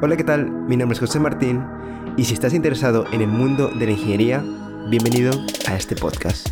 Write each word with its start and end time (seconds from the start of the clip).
Hola, 0.00 0.16
¿qué 0.16 0.22
tal? 0.22 0.48
Mi 0.48 0.76
nombre 0.76 0.94
es 0.94 1.00
José 1.00 1.18
Martín 1.18 1.64
y 2.16 2.22
si 2.22 2.32
estás 2.32 2.54
interesado 2.54 3.04
en 3.10 3.20
el 3.20 3.26
mundo 3.26 3.66
de 3.66 3.84
la 3.84 3.90
ingeniería, 3.90 4.44
bienvenido 4.88 5.32
a 5.66 5.74
este 5.74 5.96
podcast. 5.96 6.50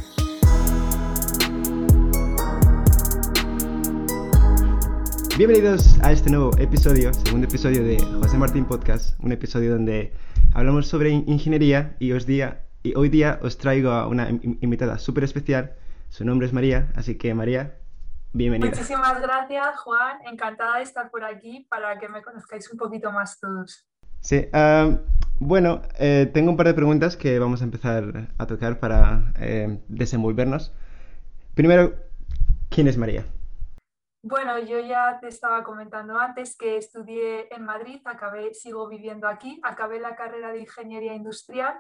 Bienvenidos 5.39 5.97
a 6.03 6.11
este 6.11 6.29
nuevo 6.29 6.59
episodio, 6.59 7.15
segundo 7.15 7.47
episodio 7.47 7.85
de 7.85 8.01
José 8.21 8.37
Martín 8.37 8.65
Podcast, 8.65 9.17
un 9.23 9.31
episodio 9.31 9.75
donde 9.75 10.13
hablamos 10.53 10.89
sobre 10.89 11.11
ingeniería 11.11 11.95
y, 12.01 12.11
hoy 12.11 13.09
día 13.09 13.39
os 13.43 13.59
traigo 13.59 13.91
a 13.91 14.09
una 14.09 14.29
invitada 14.61 14.99
súper 14.99 15.23
especial. 15.23 15.75
Su 16.09 16.25
nombre 16.25 16.49
es 16.49 16.53
María, 16.53 16.93
así 16.97 17.15
que 17.15 17.33
María, 17.33 17.77
bienvenida. 18.33 18.71
Muchísimas 18.71 19.21
gracias, 19.21 19.79
Juan. 19.81 20.19
Encantada 20.27 20.77
de 20.77 20.83
estar 20.83 21.11
por 21.11 21.25
aquí 21.25 21.67
para 21.69 21.99
que 21.99 22.09
me 22.09 22.23
conozcáis 22.23 22.71
un 22.71 22.79
poquito 22.79 23.13
más 23.13 23.39
todos. 23.41 23.87
Sí, 24.21 24.49
bueno, 25.39 25.83
eh, 25.99 26.31
tengo 26.33 26.51
un 26.51 26.57
par 26.57 26.67
de 26.67 26.75
preguntas 26.75 27.17
que 27.17 27.39
vamos 27.39 27.61
a 27.61 27.65
empezar 27.65 28.29
a 28.39 28.47
tocar 28.47 28.81
para 28.81 29.33
eh, 29.39 29.81
desenvolvernos. 29.89 30.73
Primero, 31.55 31.95
¿quién 32.71 32.89
es 32.89 32.97
María? 32.97 33.25
Bueno, 34.23 34.59
yo 34.59 34.81
ya 34.81 35.19
te 35.21 35.29
estaba 35.29 35.63
comentando 35.63 36.19
antes 36.19 36.57
que 36.57 36.77
estudié 36.77 37.55
en 37.55 37.65
Madrid, 37.65 38.01
acabé, 38.07 38.55
sigo 38.55 38.89
viviendo 38.89 39.29
aquí, 39.29 39.61
acabé 39.63 40.01
la 40.01 40.17
carrera 40.17 40.51
de 40.51 40.61
ingeniería 40.61 41.15
industrial 41.15 41.79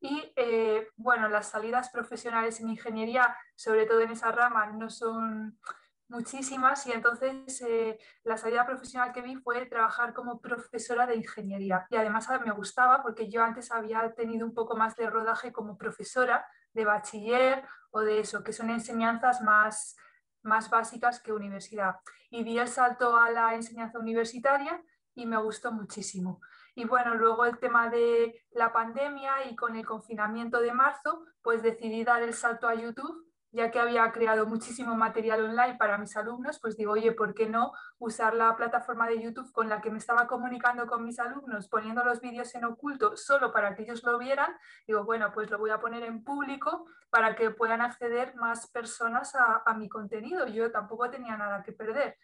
y 0.00 0.32
eh, 0.36 0.86
bueno, 0.96 1.28
las 1.28 1.48
salidas 1.48 1.90
profesionales 1.90 2.60
en 2.60 2.68
ingeniería, 2.68 3.36
sobre 3.56 3.86
todo 3.86 4.00
en 4.02 4.12
esa 4.12 4.30
rama, 4.30 4.66
no 4.66 4.90
son 4.90 5.58
muchísimas 6.08 6.86
y 6.86 6.92
entonces 6.92 7.60
eh, 7.62 7.98
la 8.24 8.36
salida 8.36 8.66
profesional 8.66 9.12
que 9.12 9.22
vi 9.22 9.36
fue 9.36 9.66
trabajar 9.66 10.14
como 10.14 10.40
profesora 10.40 11.06
de 11.06 11.16
ingeniería 11.16 11.86
y 11.90 11.96
además 11.96 12.28
me 12.44 12.52
gustaba 12.52 13.02
porque 13.02 13.28
yo 13.28 13.42
antes 13.42 13.70
había 13.70 14.14
tenido 14.14 14.46
un 14.46 14.54
poco 14.54 14.76
más 14.76 14.96
de 14.96 15.10
rodaje 15.10 15.52
como 15.52 15.76
profesora 15.76 16.46
de 16.72 16.84
bachiller 16.84 17.64
o 17.90 18.00
de 18.00 18.20
eso, 18.20 18.42
que 18.42 18.52
son 18.52 18.70
enseñanzas 18.70 19.42
más 19.42 19.96
más 20.42 20.70
básicas 20.70 21.20
que 21.20 21.32
universidad. 21.32 21.96
Y 22.30 22.44
di 22.44 22.58
el 22.58 22.68
salto 22.68 23.16
a 23.16 23.30
la 23.30 23.54
enseñanza 23.54 23.98
universitaria 23.98 24.82
y 25.14 25.26
me 25.26 25.36
gustó 25.36 25.72
muchísimo. 25.72 26.40
Y 26.74 26.84
bueno, 26.84 27.14
luego 27.14 27.44
el 27.44 27.58
tema 27.58 27.88
de 27.88 28.46
la 28.52 28.72
pandemia 28.72 29.50
y 29.50 29.56
con 29.56 29.76
el 29.76 29.84
confinamiento 29.84 30.60
de 30.60 30.72
marzo, 30.72 31.24
pues 31.42 31.62
decidí 31.62 32.04
dar 32.04 32.22
el 32.22 32.34
salto 32.34 32.68
a 32.68 32.74
YouTube 32.74 33.27
ya 33.58 33.72
que 33.72 33.80
había 33.80 34.12
creado 34.12 34.46
muchísimo 34.46 34.94
material 34.94 35.46
online 35.46 35.74
para 35.76 35.98
mis 35.98 36.16
alumnos, 36.16 36.60
pues 36.60 36.76
digo, 36.76 36.92
oye, 36.92 37.10
¿por 37.10 37.34
qué 37.34 37.48
no 37.48 37.72
usar 37.98 38.34
la 38.34 38.54
plataforma 38.54 39.08
de 39.08 39.20
YouTube 39.20 39.50
con 39.50 39.68
la 39.68 39.80
que 39.80 39.90
me 39.90 39.98
estaba 39.98 40.28
comunicando 40.28 40.86
con 40.86 41.04
mis 41.04 41.18
alumnos, 41.18 41.68
poniendo 41.68 42.04
los 42.04 42.20
vídeos 42.20 42.54
en 42.54 42.66
oculto 42.66 43.16
solo 43.16 43.52
para 43.52 43.74
que 43.74 43.82
ellos 43.82 44.04
lo 44.04 44.16
vieran? 44.16 44.56
Digo, 44.86 45.02
bueno, 45.02 45.32
pues 45.34 45.50
lo 45.50 45.58
voy 45.58 45.70
a 45.70 45.80
poner 45.80 46.04
en 46.04 46.22
público 46.22 46.86
para 47.10 47.34
que 47.34 47.50
puedan 47.50 47.80
acceder 47.80 48.36
más 48.36 48.70
personas 48.70 49.34
a, 49.34 49.74
mi 49.74 49.88
contenido. 49.88 50.46
Yo 50.46 50.70
tampoco 50.70 51.10
tenía 51.10 51.36
nada 51.36 51.64
que 51.64 51.72
perder. 51.72 52.16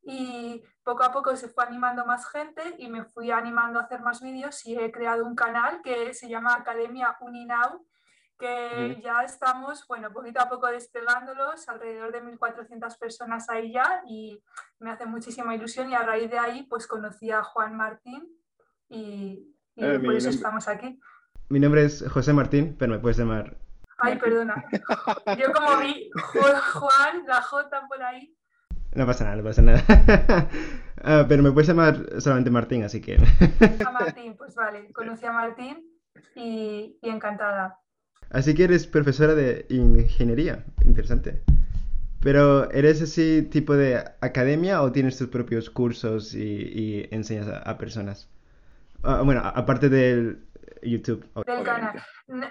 Y 0.00 0.64
poco 0.82 1.02
a 1.02 1.12
poco 1.12 1.36
se 1.36 1.50
fue 1.50 1.64
animando 1.64 2.06
más 2.06 2.30
gente 2.30 2.62
y 2.78 2.88
me 2.88 3.04
fui 3.04 3.30
animando 3.30 3.78
a 3.78 3.82
hacer 3.82 4.00
más 4.00 4.22
vídeos 4.22 4.64
y 4.64 4.78
he 4.78 4.90
creado 4.90 5.26
un 5.26 5.34
canal 5.34 5.82
que 5.82 6.14
se 6.14 6.30
llama 6.30 6.54
Academia 6.54 7.14
Uninau 7.20 7.84
que 8.38 9.00
ya 9.02 9.22
estamos, 9.22 9.84
bueno, 9.88 10.12
poquito 10.12 10.40
a 10.40 10.48
poco 10.48 10.68
despegándolos, 10.68 11.68
alrededor 11.68 12.12
de 12.12 12.22
1.400 12.22 12.98
personas 12.98 13.50
ahí 13.50 13.72
ya 13.72 14.02
y 14.06 14.42
me 14.78 14.90
hace 14.90 15.06
muchísima 15.06 15.54
ilusión 15.54 15.90
y 15.90 15.94
a 15.94 16.02
raíz 16.02 16.30
de 16.30 16.38
ahí 16.38 16.62
pues 16.64 16.86
conocí 16.86 17.30
a 17.30 17.42
Juan 17.42 17.76
Martín 17.76 18.28
y, 18.88 19.54
eh, 19.76 19.98
por 19.98 20.14
eso 20.14 20.30
estamos 20.30 20.68
aquí. 20.68 20.98
Mi 21.48 21.58
nombre 21.58 21.84
es 21.84 22.04
José 22.08 22.32
Martín, 22.32 22.76
pero 22.78 22.92
me 22.92 22.98
puedes 22.98 23.18
llamar... 23.18 23.56
Ay, 23.98 24.16
perdona. 24.16 24.64
Yo 25.38 25.52
como 25.52 25.78
vi 25.78 26.08
Juan, 26.14 27.26
la 27.26 27.42
J 27.42 27.88
por 27.88 28.02
ahí. 28.02 28.34
No 28.94 29.04
pasa 29.04 29.24
nada, 29.24 29.36
no 29.36 29.44
pasa 29.44 29.62
nada. 29.62 29.82
Ah, 31.00 31.24
pero 31.28 31.44
me 31.44 31.52
puedes 31.52 31.68
llamar 31.68 32.20
solamente 32.20 32.50
Martín, 32.50 32.82
así 32.82 33.00
que... 33.00 33.18
a 33.86 33.90
Martín, 33.92 34.36
pues 34.36 34.56
vale. 34.56 34.92
Conocí 34.92 35.24
a 35.26 35.30
Martín 35.30 35.88
y, 36.34 36.98
y 37.00 37.08
encantada. 37.08 37.78
Así 38.30 38.54
que 38.54 38.64
eres 38.64 38.86
profesora 38.86 39.34
de 39.34 39.66
ingeniería, 39.70 40.64
interesante. 40.84 41.42
Pero 42.20 42.70
¿eres 42.70 43.00
así 43.00 43.42
tipo 43.42 43.74
de 43.74 44.04
academia 44.20 44.82
o 44.82 44.92
tienes 44.92 45.16
tus 45.16 45.28
propios 45.28 45.70
cursos 45.70 46.34
y, 46.34 47.08
enseñas 47.10 47.48
a, 47.48 47.78
personas? 47.78 48.28
Ah, 49.02 49.22
bueno, 49.24 49.40
aparte 49.44 49.88
del 49.88 50.44
YouTube. 50.82 51.24
Del 51.46 51.62
canal. 51.62 52.02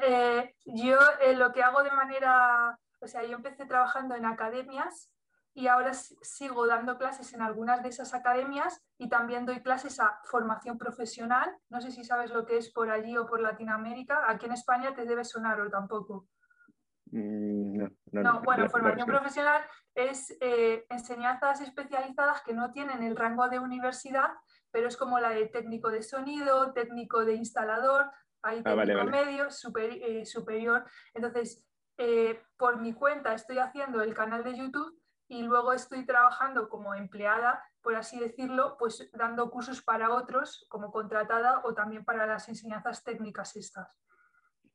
Eh, 0.07 0.53
yo 0.65 0.97
eh, 1.21 1.35
lo 1.35 1.51
que 1.51 1.61
hago 1.61 1.83
de 1.83 1.91
manera, 1.91 2.79
o 2.99 3.07
sea, 3.07 3.23
yo 3.23 3.35
empecé 3.35 3.65
trabajando 3.65 4.15
en 4.15 4.25
academias 4.25 5.09
y 5.57 5.65
ahora 5.65 5.91
sigo 5.95 6.67
dando 6.67 6.99
clases 6.99 7.33
en 7.33 7.41
algunas 7.41 7.81
de 7.81 7.89
esas 7.89 8.13
academias 8.13 8.79
y 8.99 9.09
también 9.09 9.43
doy 9.43 9.63
clases 9.63 9.99
a 9.99 10.19
formación 10.25 10.77
profesional. 10.77 11.49
No 11.71 11.81
sé 11.81 11.89
si 11.89 12.03
sabes 12.03 12.29
lo 12.29 12.45
que 12.45 12.57
es 12.57 12.71
por 12.71 12.91
allí 12.91 13.17
o 13.17 13.25
por 13.25 13.41
Latinoamérica. 13.41 14.29
Aquí 14.29 14.45
en 14.45 14.51
España 14.51 14.93
te 14.93 15.05
debe 15.05 15.25
sonar 15.25 15.59
o 15.59 15.67
tampoco. 15.67 16.27
Mm, 17.09 17.79
no, 17.79 17.89
no, 18.21 18.41
bueno, 18.43 18.69
formación 18.69 19.07
profesional 19.07 19.63
es 19.95 20.37
eh, 20.41 20.85
enseñanzas 20.91 21.59
especializadas 21.61 22.43
que 22.43 22.53
no 22.53 22.69
tienen 22.69 23.01
el 23.01 23.15
rango 23.15 23.49
de 23.49 23.57
universidad, 23.57 24.29
pero 24.69 24.87
es 24.87 24.95
como 24.95 25.17
la 25.17 25.29
de 25.29 25.47
técnico 25.47 25.89
de 25.89 26.03
sonido, 26.03 26.71
técnico 26.73 27.25
de 27.25 27.33
instalador, 27.33 28.11
hay 28.43 28.61
ah, 28.63 28.75
técnico 28.75 29.05
medio, 29.05 29.47
eh, 29.47 30.23
superior. 30.23 30.85
Entonces, 31.15 31.65
eh, 31.97 32.43
por 32.57 32.79
mi 32.79 32.93
cuenta 32.93 33.33
estoy 33.33 33.57
haciendo 33.57 34.03
el 34.03 34.13
canal 34.13 34.43
de 34.43 34.55
YouTube 34.55 35.01
y 35.29 35.43
luego 35.43 35.73
estoy 35.73 36.05
trabajando 36.05 36.69
como 36.69 36.93
empleada, 36.95 37.61
por 37.81 37.95
así 37.95 38.19
decirlo, 38.19 38.77
pues 38.79 39.09
dando 39.13 39.49
cursos 39.49 39.81
para 39.81 40.11
otros 40.13 40.65
como 40.69 40.91
contratada 40.91 41.61
o 41.63 41.73
también 41.73 42.05
para 42.05 42.25
las 42.25 42.47
enseñanzas 42.47 43.03
técnicas 43.03 43.55
estas. 43.55 43.89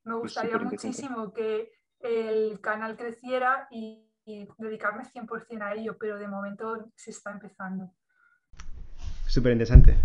Me 0.04 0.12
pues 0.12 0.22
gustaría 0.22 0.58
muchísimo 0.58 1.32
que 1.32 1.72
el 2.00 2.60
canal 2.60 2.96
creciera 2.96 3.68
y, 3.70 4.08
dedicarme 4.58 5.02
100% 5.02 5.62
a 5.62 5.74
ello, 5.74 5.96
pero 5.98 6.16
de 6.16 6.28
momento 6.28 6.92
se 6.94 7.10
está 7.10 7.32
empezando. 7.32 7.92
Súper 9.26 9.52
interesante. 9.52 9.96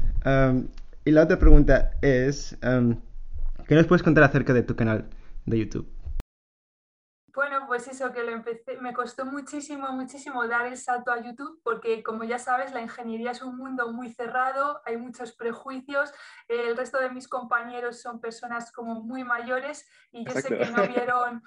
y 1.05 1.11
la 1.11 1.23
otra 1.23 1.37
pregunta 1.37 1.91
es, 2.01 2.57
¿qué 2.59 3.75
nos 3.75 3.85
puedes 3.85 4.01
contar 4.01 4.23
acerca 4.23 4.53
de 4.53 4.63
tu 4.63 4.75
canal 4.75 5.07
de 5.45 5.59
YouTube? 5.59 5.96
Pues 7.77 7.89
eso 7.89 8.11
que 8.11 8.23
lo 8.23 8.31
empecé, 8.31 8.77
me 8.77 8.91
costó 8.91 9.23
muchísimo, 9.23 9.87
muchísimo 9.89 10.47
dar 10.47 10.65
el 10.65 10.77
salto 10.77 11.11
a 11.11 11.21
YouTube 11.21 11.61
porque 11.63 12.01
como 12.01 12.23
ya 12.23 12.39
sabes, 12.39 12.73
la 12.73 12.81
ingeniería 12.81 13.29
es 13.29 13.43
un 13.43 13.55
mundo 13.55 13.93
muy 13.93 14.11
cerrado, 14.11 14.81
hay 14.83 14.97
muchos 14.97 15.33
prejuicios, 15.33 16.11
el 16.47 16.75
resto 16.75 16.97
de 16.97 17.11
mis 17.11 17.27
compañeros 17.27 18.01
son 18.01 18.19
personas 18.19 18.71
como 18.71 19.03
muy 19.03 19.23
mayores 19.23 19.87
y 20.11 20.25
yo 20.25 20.31
sé 20.31 20.57
que 20.57 20.65
no 20.71 20.87
vieron 20.87 21.43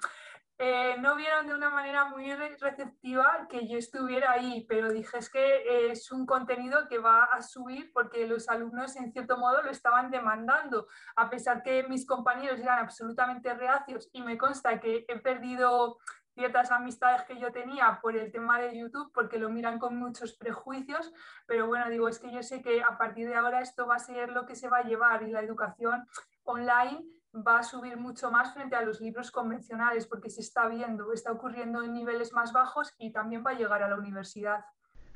eh, 0.63 0.95
no 0.99 1.15
vieron 1.15 1.47
de 1.47 1.55
una 1.55 1.71
manera 1.71 2.05
muy 2.05 2.31
receptiva 2.35 3.47
que 3.49 3.67
yo 3.67 3.79
estuviera 3.79 4.33
ahí, 4.33 4.63
pero 4.69 4.91
dije 4.91 5.17
es 5.17 5.27
que 5.27 5.89
es 5.89 6.11
un 6.11 6.27
contenido 6.27 6.87
que 6.87 6.99
va 6.99 7.23
a 7.23 7.41
subir 7.41 7.91
porque 7.91 8.27
los 8.27 8.47
alumnos 8.47 8.95
en 8.95 9.11
cierto 9.11 9.39
modo 9.39 9.63
lo 9.63 9.71
estaban 9.71 10.11
demandando, 10.11 10.85
a 11.15 11.31
pesar 11.31 11.63
que 11.63 11.81
mis 11.89 12.05
compañeros 12.05 12.59
eran 12.59 12.77
absolutamente 12.77 13.51
reacios 13.55 14.07
y 14.13 14.21
me 14.21 14.37
consta 14.37 14.79
que 14.79 15.03
he 15.07 15.17
perdido 15.17 15.97
ciertas 16.33 16.71
amistades 16.71 17.23
que 17.23 17.39
yo 17.39 17.51
tenía 17.51 17.99
por 18.01 18.15
el 18.15 18.31
tema 18.31 18.59
de 18.59 18.77
YouTube, 18.77 19.11
porque 19.13 19.39
lo 19.39 19.49
miran 19.49 19.79
con 19.79 19.97
muchos 19.97 20.33
prejuicios, 20.33 21.11
pero 21.45 21.67
bueno, 21.67 21.89
digo, 21.89 22.07
es 22.07 22.19
que 22.19 22.31
yo 22.31 22.41
sé 22.43 22.61
que 22.61 22.81
a 22.81 22.97
partir 22.97 23.27
de 23.27 23.35
ahora 23.35 23.61
esto 23.61 23.87
va 23.87 23.95
a 23.95 23.99
ser 23.99 24.29
lo 24.29 24.45
que 24.45 24.55
se 24.55 24.69
va 24.69 24.79
a 24.79 24.83
llevar 24.83 25.23
y 25.23 25.31
la 25.31 25.41
educación 25.41 26.05
online 26.43 27.03
va 27.35 27.59
a 27.59 27.63
subir 27.63 27.97
mucho 27.97 28.29
más 28.31 28.53
frente 28.53 28.75
a 28.75 28.81
los 28.81 28.99
libros 28.99 29.31
convencionales 29.31 30.05
porque 30.05 30.29
se 30.29 30.41
está 30.41 30.67
viendo, 30.67 31.13
está 31.13 31.31
ocurriendo 31.31 31.81
en 31.83 31.93
niveles 31.93 32.33
más 32.33 32.51
bajos 32.51 32.93
y 32.97 33.11
también 33.11 33.43
va 33.45 33.51
a 33.51 33.55
llegar 33.55 33.83
a 33.83 33.89
la 33.89 33.95
universidad. 33.95 34.65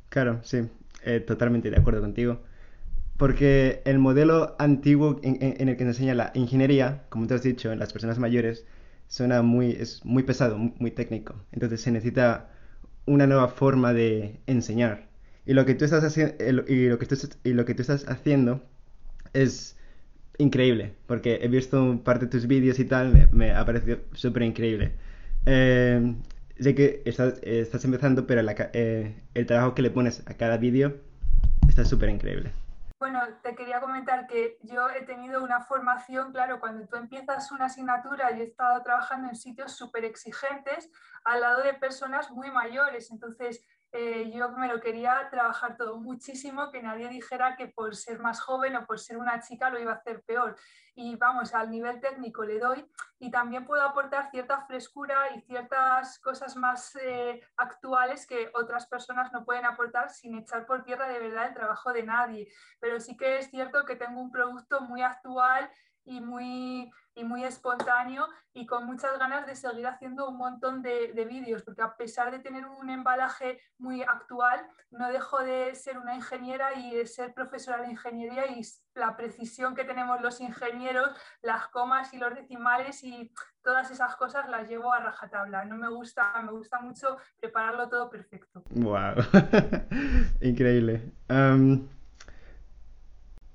Claro, 0.10 0.40
sí, 0.44 0.70
eh, 1.04 1.20
totalmente 1.20 1.70
de 1.70 1.78
acuerdo 1.78 2.02
contigo. 2.02 2.42
Porque 3.18 3.82
el 3.86 4.00
modelo 4.00 4.56
antiguo 4.60 5.20
en, 5.24 5.70
el 5.70 5.78
que 5.78 5.84
se 5.84 5.90
enseña 5.90 6.14
la 6.14 6.32
ingeniería, 6.34 7.06
como 7.10 7.28
te 7.28 7.34
has 7.34 7.44
dicho, 7.44 7.72
en 7.72 7.80
las 7.80 7.94
personas 7.94 8.20
mayores, 8.20 8.66
suena 9.08 9.42
muy, 9.42 9.72
es 9.72 10.04
muy 10.06 10.24
pesado, 10.24 10.58
muy, 10.58 10.92
técnico. 10.92 11.36
Entonces 11.52 11.82
se 11.82 11.92
necesita 11.92 12.50
una 13.06 13.28
nueva 13.28 13.48
forma 13.50 13.94
de 13.94 14.40
enseñar. 14.48 15.08
Y 15.46 15.54
lo 15.54 15.66
que 15.66 15.76
tú 15.76 15.86
estás 15.86 16.04
haciendo, 16.04 16.36
y 16.68 16.88
lo 16.90 16.98
que 16.98 17.08
y 17.44 17.54
lo 17.54 17.66
que 17.66 17.76
tú 17.76 17.82
estás 17.82 18.08
haciendo 18.08 18.64
es 19.34 19.78
increíble, 20.38 20.94
porque 21.08 21.40
he 21.42 21.48
visto 21.48 22.02
parte 22.04 22.26
de 22.26 22.32
tus 22.32 22.48
vídeos 22.48 22.80
y 22.80 22.86
tal, 22.86 23.30
me, 23.32 23.52
ha 23.52 23.66
parecido 23.66 24.00
súper 24.14 24.44
increíble. 24.44 24.94
Eh, 25.46 26.16
sé 26.60 26.76
que 26.76 27.04
estás, 27.06 27.86
empezando, 27.86 28.26
pero 28.28 28.42
eh, 28.74 29.16
el 29.34 29.46
trabajo 29.46 29.76
que 29.76 29.82
le 29.82 29.92
pones 29.92 30.24
a 30.26 30.34
cada 30.34 30.58
vídeo 30.58 30.96
está 31.68 31.86
súper 31.86 32.10
increíble. 32.10 32.52
Bueno, 33.06 33.22
te 33.44 33.54
quería 33.54 33.80
comentar 33.80 34.26
que 34.26 34.58
yo 34.64 34.90
he 34.90 35.04
tenido 35.04 35.44
una 35.44 35.62
formación, 35.62 36.32
claro, 36.32 36.60
cuando 36.60 36.88
tú 36.88 36.96
empiezas 36.96 37.52
una 37.52 37.66
asignatura, 37.66 38.32
yo 38.32 38.42
he 38.42 38.48
estado 38.48 38.82
trabajando 38.82 39.30
en 39.30 39.36
sitios 39.36 39.74
súper 39.74 40.06
exigentes 40.06 40.90
al 41.24 41.42
lado 41.42 41.62
de 41.62 41.76
personas 41.76 42.32
muy 42.32 42.50
mayores, 42.50 43.12
entonces 43.12 43.64
eh, 43.98 44.30
yo 44.30 44.50
me 44.50 44.68
lo 44.68 44.82
quería 44.82 45.30
trabajar 45.32 45.78
todo 45.78 46.02
muchísimo, 46.02 46.70
que 46.70 46.84
nadie 46.84 47.08
dijera 47.08 47.56
que 47.56 47.70
por 47.70 47.96
ser 47.96 48.20
más 48.20 48.42
joven 48.42 48.76
o 48.76 48.86
por 48.86 49.00
ser 49.00 49.16
una 49.16 49.40
chica 49.40 49.70
lo 49.70 49.80
iba 49.80 49.94
a 49.94 49.96
hacer 49.96 50.22
peor. 50.24 50.58
Y 50.96 51.16
vamos, 51.16 51.54
al 51.54 51.72
nivel 51.72 52.02
técnico 52.02 52.44
le 52.44 52.60
doy 52.60 52.86
y 53.20 53.32
también 53.32 53.66
puedo 53.66 53.84
aportar 53.84 54.30
cierta 54.32 54.66
frescura 54.66 55.34
y 55.34 55.42
ciertas 55.44 56.20
cosas 56.20 56.58
más 56.58 56.94
eh, 56.98 57.42
actuales 57.56 58.28
que 58.28 58.52
otras 58.54 58.86
personas 58.86 59.32
no 59.32 59.46
pueden 59.46 59.64
aportar 59.64 60.10
sin 60.10 60.38
echar 60.38 60.66
por 60.66 60.84
tierra 60.84 61.08
de 61.08 61.20
verdad 61.20 61.48
el 61.48 61.54
trabajo 61.54 61.94
de 61.94 62.04
nadie. 62.04 62.52
Pero 62.82 63.00
sí 63.00 63.16
que 63.16 63.38
es 63.38 63.50
cierto 63.50 63.86
que 63.86 63.96
tengo 63.96 64.20
un 64.20 64.32
producto 64.32 64.82
muy 64.82 65.04
actual 65.04 65.72
y 66.06 66.22
muy, 66.22 66.92
y 67.16 67.24
muy 67.24 67.44
espontáneo 67.44 68.28
y 68.54 68.66
con 68.66 68.86
muchas 68.86 69.18
ganas 69.20 69.46
de 69.46 69.56
seguir 69.56 69.88
haciendo 69.88 70.30
un 70.30 70.38
montón 70.38 70.82
de, 70.82 71.12
de 71.14 71.26
vídeos, 71.26 71.64
porque 71.64 71.82
a 71.82 71.96
pesar 71.96 72.32
de 72.32 72.40
tener 72.40 72.66
un 72.66 72.90
embalaje 72.90 73.60
muy 73.78 74.02
actual, 74.04 74.66
no 74.92 75.10
dejo 75.10 75.40
de 75.40 75.76
ser 75.76 75.98
una 75.98 76.16
ingeniera 76.16 76.74
y 76.76 76.96
de 76.96 77.06
ser 77.06 77.34
profesora 77.34 77.82
de 77.82 77.92
ingeniería 77.92 78.48
y 78.48 78.62
la 78.94 79.18
precisión 79.18 79.76
que 79.76 79.84
tenemos 79.84 80.22
los 80.22 80.40
ingenieros, 80.40 81.10
las 81.42 81.68
comas 81.68 82.14
y 82.14 82.18
los 82.18 82.34
decimales 82.34 83.04
y 83.04 83.32
todas 83.62 83.92
esas 83.92 84.16
cosas 84.16 84.48
las 84.50 84.70
llevo 84.70 84.94
a 84.94 85.00
rajatabla. 85.00 85.66
No 85.66 85.76
me 85.76 85.90
gusta, 85.90 86.34
me 86.44 86.52
gusta 86.52 86.80
mucho 86.80 87.18
prepararlo 87.40 87.90
todo 87.90 88.10
perfecto. 88.10 88.64
¡Wow! 88.70 89.16
Increíble. 90.42 91.12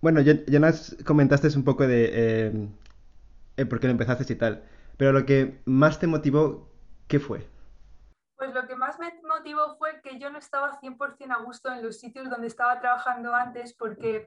Bueno, 0.00 0.20
nos 0.60 0.96
comentaste 1.04 1.48
un 1.56 1.64
poco 1.64 1.86
de 1.86 2.52
eh, 3.56 3.66
por 3.66 3.80
qué 3.80 3.86
lo 3.86 3.92
empezaste 3.92 4.32
y 4.32 4.36
tal, 4.36 4.64
pero 4.96 5.12
lo 5.12 5.26
que 5.26 5.60
más 5.66 5.98
te 5.98 6.06
motivó, 6.06 6.68
¿qué 7.06 7.20
fue? 7.20 7.46
Pues 8.36 8.54
lo 8.54 8.66
que 8.66 8.76
más 8.76 8.98
me 8.98 9.12
motivó 9.28 9.76
fue 9.76 10.00
que 10.02 10.18
yo 10.18 10.30
no 10.30 10.38
estaba 10.38 10.80
100% 10.80 11.30
a 11.30 11.42
gusto 11.42 11.70
en 11.70 11.82
los 11.82 11.98
sitios 11.98 12.30
donde 12.30 12.46
estaba 12.46 12.80
trabajando 12.80 13.34
antes 13.34 13.74
porque 13.74 14.26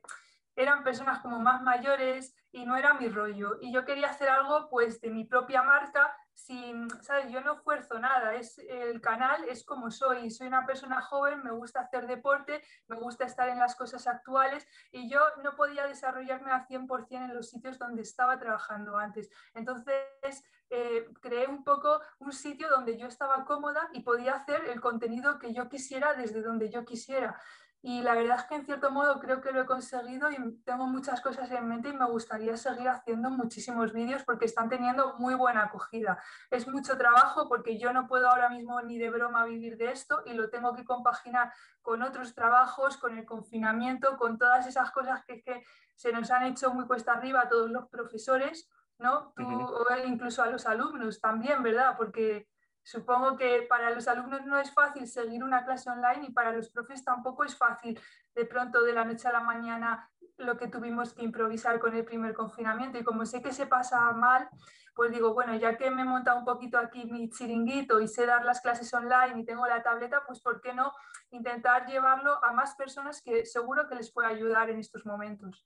eran 0.56 0.84
personas 0.84 1.20
como 1.20 1.40
más 1.40 1.64
mayores 1.64 2.36
y 2.52 2.66
no 2.66 2.78
era 2.78 2.94
mi 2.94 3.08
rollo. 3.10 3.58
Y 3.60 3.74
yo 3.74 3.86
quería 3.86 4.10
hacer 4.10 4.30
algo 4.30 4.70
pues 4.70 5.02
de 5.02 5.10
mi 5.10 5.26
propia 5.26 5.64
marca 5.64 6.16
sin, 6.34 6.90
¿sabes? 7.02 7.32
Yo 7.32 7.42
no 7.42 7.54
esfuerzo 7.54 8.00
nada, 8.00 8.36
es, 8.36 8.58
el 8.58 9.00
canal 9.02 9.44
es 9.48 9.64
como 9.64 9.92
soy, 9.92 10.32
soy 10.32 10.48
una 10.48 10.66
persona 10.66 11.02
joven, 11.02 11.44
me 11.44 11.52
gusta 11.52 11.82
hacer 11.82 12.08
deporte, 12.08 12.62
me 12.88 12.98
gusta 12.98 13.26
estar 13.26 13.50
en 13.50 13.60
las 13.60 13.76
cosas 13.76 14.08
actuales 14.08 14.68
y 14.92 15.10
yo 15.10 15.20
no 15.44 15.56
podía 15.56 15.86
desarrollarme 15.86 16.52
al 16.52 16.68
100% 16.68 17.08
en 17.12 17.36
los 17.36 17.50
sitios 17.50 17.78
donde 17.78 18.02
estaba 18.02 18.40
trabajando 18.40 18.98
antes. 18.98 19.30
Entonces, 19.54 20.44
eh, 20.70 21.08
creé 21.22 21.48
un 21.48 21.64
poco 21.64 22.02
un 22.18 22.34
sitio 22.34 22.68
donde 22.68 22.98
yo 22.98 23.06
estaba 23.06 23.46
cómoda 23.46 23.90
y 23.94 24.02
podía 24.02 24.34
hacer 24.34 24.66
el 24.66 24.82
contenido 24.82 25.38
que 25.38 25.54
yo 25.54 25.70
quisiera 25.70 26.16
desde 26.16 26.42
donde 26.42 26.72
yo 26.72 26.84
quisiera. 26.84 27.40
Y 27.86 28.02
la 28.02 28.16
verdad 28.16 28.40
es 28.40 28.46
que 28.46 28.56
en 28.56 28.66
cierto 28.66 28.92
modo 28.92 29.20
creo 29.20 29.42
que 29.42 29.52
lo 29.52 29.60
he 29.62 29.66
conseguido 29.66 30.32
y 30.32 30.38
tengo 30.64 30.88
muchas 30.88 31.20
cosas 31.20 31.52
en 31.52 31.68
mente 31.68 31.90
y 31.90 31.94
me 31.94 32.06
gustaría 32.06 32.56
seguir 32.56 32.88
haciendo 32.88 33.30
muchísimos 33.30 33.92
vídeos 33.92 34.24
porque 34.24 34.46
están 34.46 34.70
teniendo 34.70 35.16
muy 35.20 35.36
buena 35.36 35.66
acogida. 35.66 36.18
Es 36.50 36.66
mucho 36.66 36.98
trabajo 36.98 37.50
porque 37.50 37.78
yo 37.78 37.92
no 37.92 38.08
puedo 38.08 38.30
ahora 38.30 38.48
mismo 38.48 38.82
ni 38.82 38.98
de 38.98 39.10
broma 39.10 39.44
vivir 39.44 39.76
de 39.76 39.92
esto 39.92 40.24
y 40.26 40.32
lo 40.32 40.50
tengo 40.50 40.74
que 40.74 40.86
compaginar 40.86 41.52
con 41.82 42.02
otros 42.04 42.34
trabajos, 42.34 42.96
con 42.96 43.18
el 43.18 43.26
confinamiento, 43.26 44.16
con 44.16 44.38
todas 44.38 44.66
esas 44.66 44.90
cosas 44.92 45.22
que, 45.26 45.44
que 45.44 45.66
se 45.94 46.14
nos 46.14 46.32
han 46.32 46.46
hecho 46.46 46.74
muy 46.74 46.88
cuesta 46.88 47.12
arriba 47.12 47.42
a 47.42 47.50
todos 47.50 47.70
los 47.70 47.90
profesores, 47.90 48.70
¿no? 48.98 49.34
Tú, 49.36 49.44
o 49.44 49.86
incluso 50.06 50.42
a 50.42 50.48
los 50.48 50.66
alumnos 50.68 51.20
también, 51.20 51.62
¿verdad? 51.62 51.96
Porque 51.98 52.48
Supongo 52.84 53.38
que 53.38 53.66
para 53.70 53.90
los 53.92 54.08
alumnos 54.08 54.46
no 54.46 54.58
es 54.58 54.72
fácil 54.74 55.08
seguir 55.08 55.44
una 55.44 55.64
clase 55.64 55.90
online 55.90 56.28
y 56.28 56.32
para 56.32 56.52
los 56.52 56.70
profes 56.70 57.04
tampoco 57.04 57.46
es 57.46 57.56
fácil 57.56 58.00
de 58.36 58.46
pronto 58.46 58.84
de 58.84 58.94
la 58.94 59.06
noche 59.06 59.28
a 59.28 59.32
la 59.32 59.40
mañana 59.40 60.10
lo 60.38 60.58
que 60.58 60.68
tuvimos 60.68 61.14
que 61.14 61.24
improvisar 61.24 61.80
con 61.80 61.96
el 61.96 62.04
primer 62.04 62.34
confinamiento. 62.34 62.98
Y 62.98 63.04
como 63.04 63.26
sé 63.26 63.42
que 63.42 63.54
se 63.54 63.68
pasa 63.68 64.12
mal, 64.12 64.50
pues 64.96 65.12
digo, 65.12 65.34
bueno, 65.34 65.56
ya 65.56 65.78
que 65.78 65.90
me 65.90 66.02
he 66.02 66.06
montado 66.06 66.40
un 66.40 66.46
poquito 66.46 66.78
aquí 66.78 67.06
mi 67.06 67.30
chiringuito 67.30 68.02
y 68.02 68.08
sé 68.08 68.26
dar 68.26 68.44
las 68.44 68.62
clases 68.62 68.94
online 68.94 69.40
y 69.40 69.46
tengo 69.46 69.66
la 69.66 69.82
tableta, 69.82 70.24
pues 70.28 70.42
¿por 70.42 70.62
qué 70.62 70.74
no 70.74 70.92
intentar 71.32 71.88
llevarlo 71.88 72.44
a 72.44 72.52
más 72.52 72.76
personas 72.76 73.22
que 73.22 73.46
seguro 73.46 73.88
que 73.88 73.96
les 73.96 74.12
puede 74.12 74.28
ayudar 74.28 74.70
en 74.70 74.80
estos 74.80 75.06
momentos? 75.06 75.66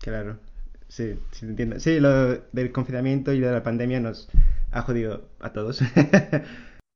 Claro, 0.00 0.38
sí, 0.88 1.18
sí, 1.32 1.46
entiendo. 1.46 1.80
Sí, 1.80 1.98
lo 1.98 2.36
del 2.52 2.72
confinamiento 2.72 3.32
y 3.32 3.40
de 3.40 3.50
la 3.50 3.62
pandemia 3.62 4.00
nos 4.00 4.28
ha 4.72 4.82
jodido 4.82 5.30
a 5.40 5.52
todos. 5.52 5.80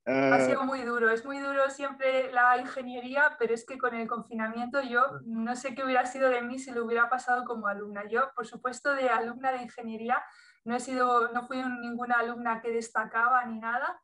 Ha 0.06 0.41
sido 0.41 0.65
muy 0.65 0.82
duro, 0.82 1.09
es 1.09 1.25
muy 1.25 1.38
duro 1.38 1.71
siempre 1.71 2.31
la 2.31 2.59
ingeniería, 2.59 3.37
pero 3.38 3.55
es 3.55 3.65
que 3.65 3.79
con 3.79 3.94
el 3.94 4.06
confinamiento 4.06 4.82
yo 4.82 5.00
no 5.25 5.56
sé 5.56 5.75
qué 5.75 5.82
hubiera 5.82 6.05
sido 6.05 6.29
de 6.29 6.43
mí 6.43 6.59
si 6.59 6.73
lo 6.73 6.85
hubiera 6.85 7.09
pasado 7.09 7.44
como 7.44 7.69
alumna. 7.69 8.06
Yo, 8.06 8.31
por 8.37 8.47
supuesto, 8.47 8.94
de 8.94 9.09
alumna 9.09 9.50
de 9.53 9.62
ingeniería 9.62 10.23
no 10.65 10.76
he 10.76 10.81
sido, 10.81 11.32
no 11.32 11.47
fui 11.47 11.56
ninguna 11.81 12.17
alumna 12.17 12.61
que 12.61 12.71
destacaba 12.71 13.47
ni 13.47 13.59
nada. 13.59 13.99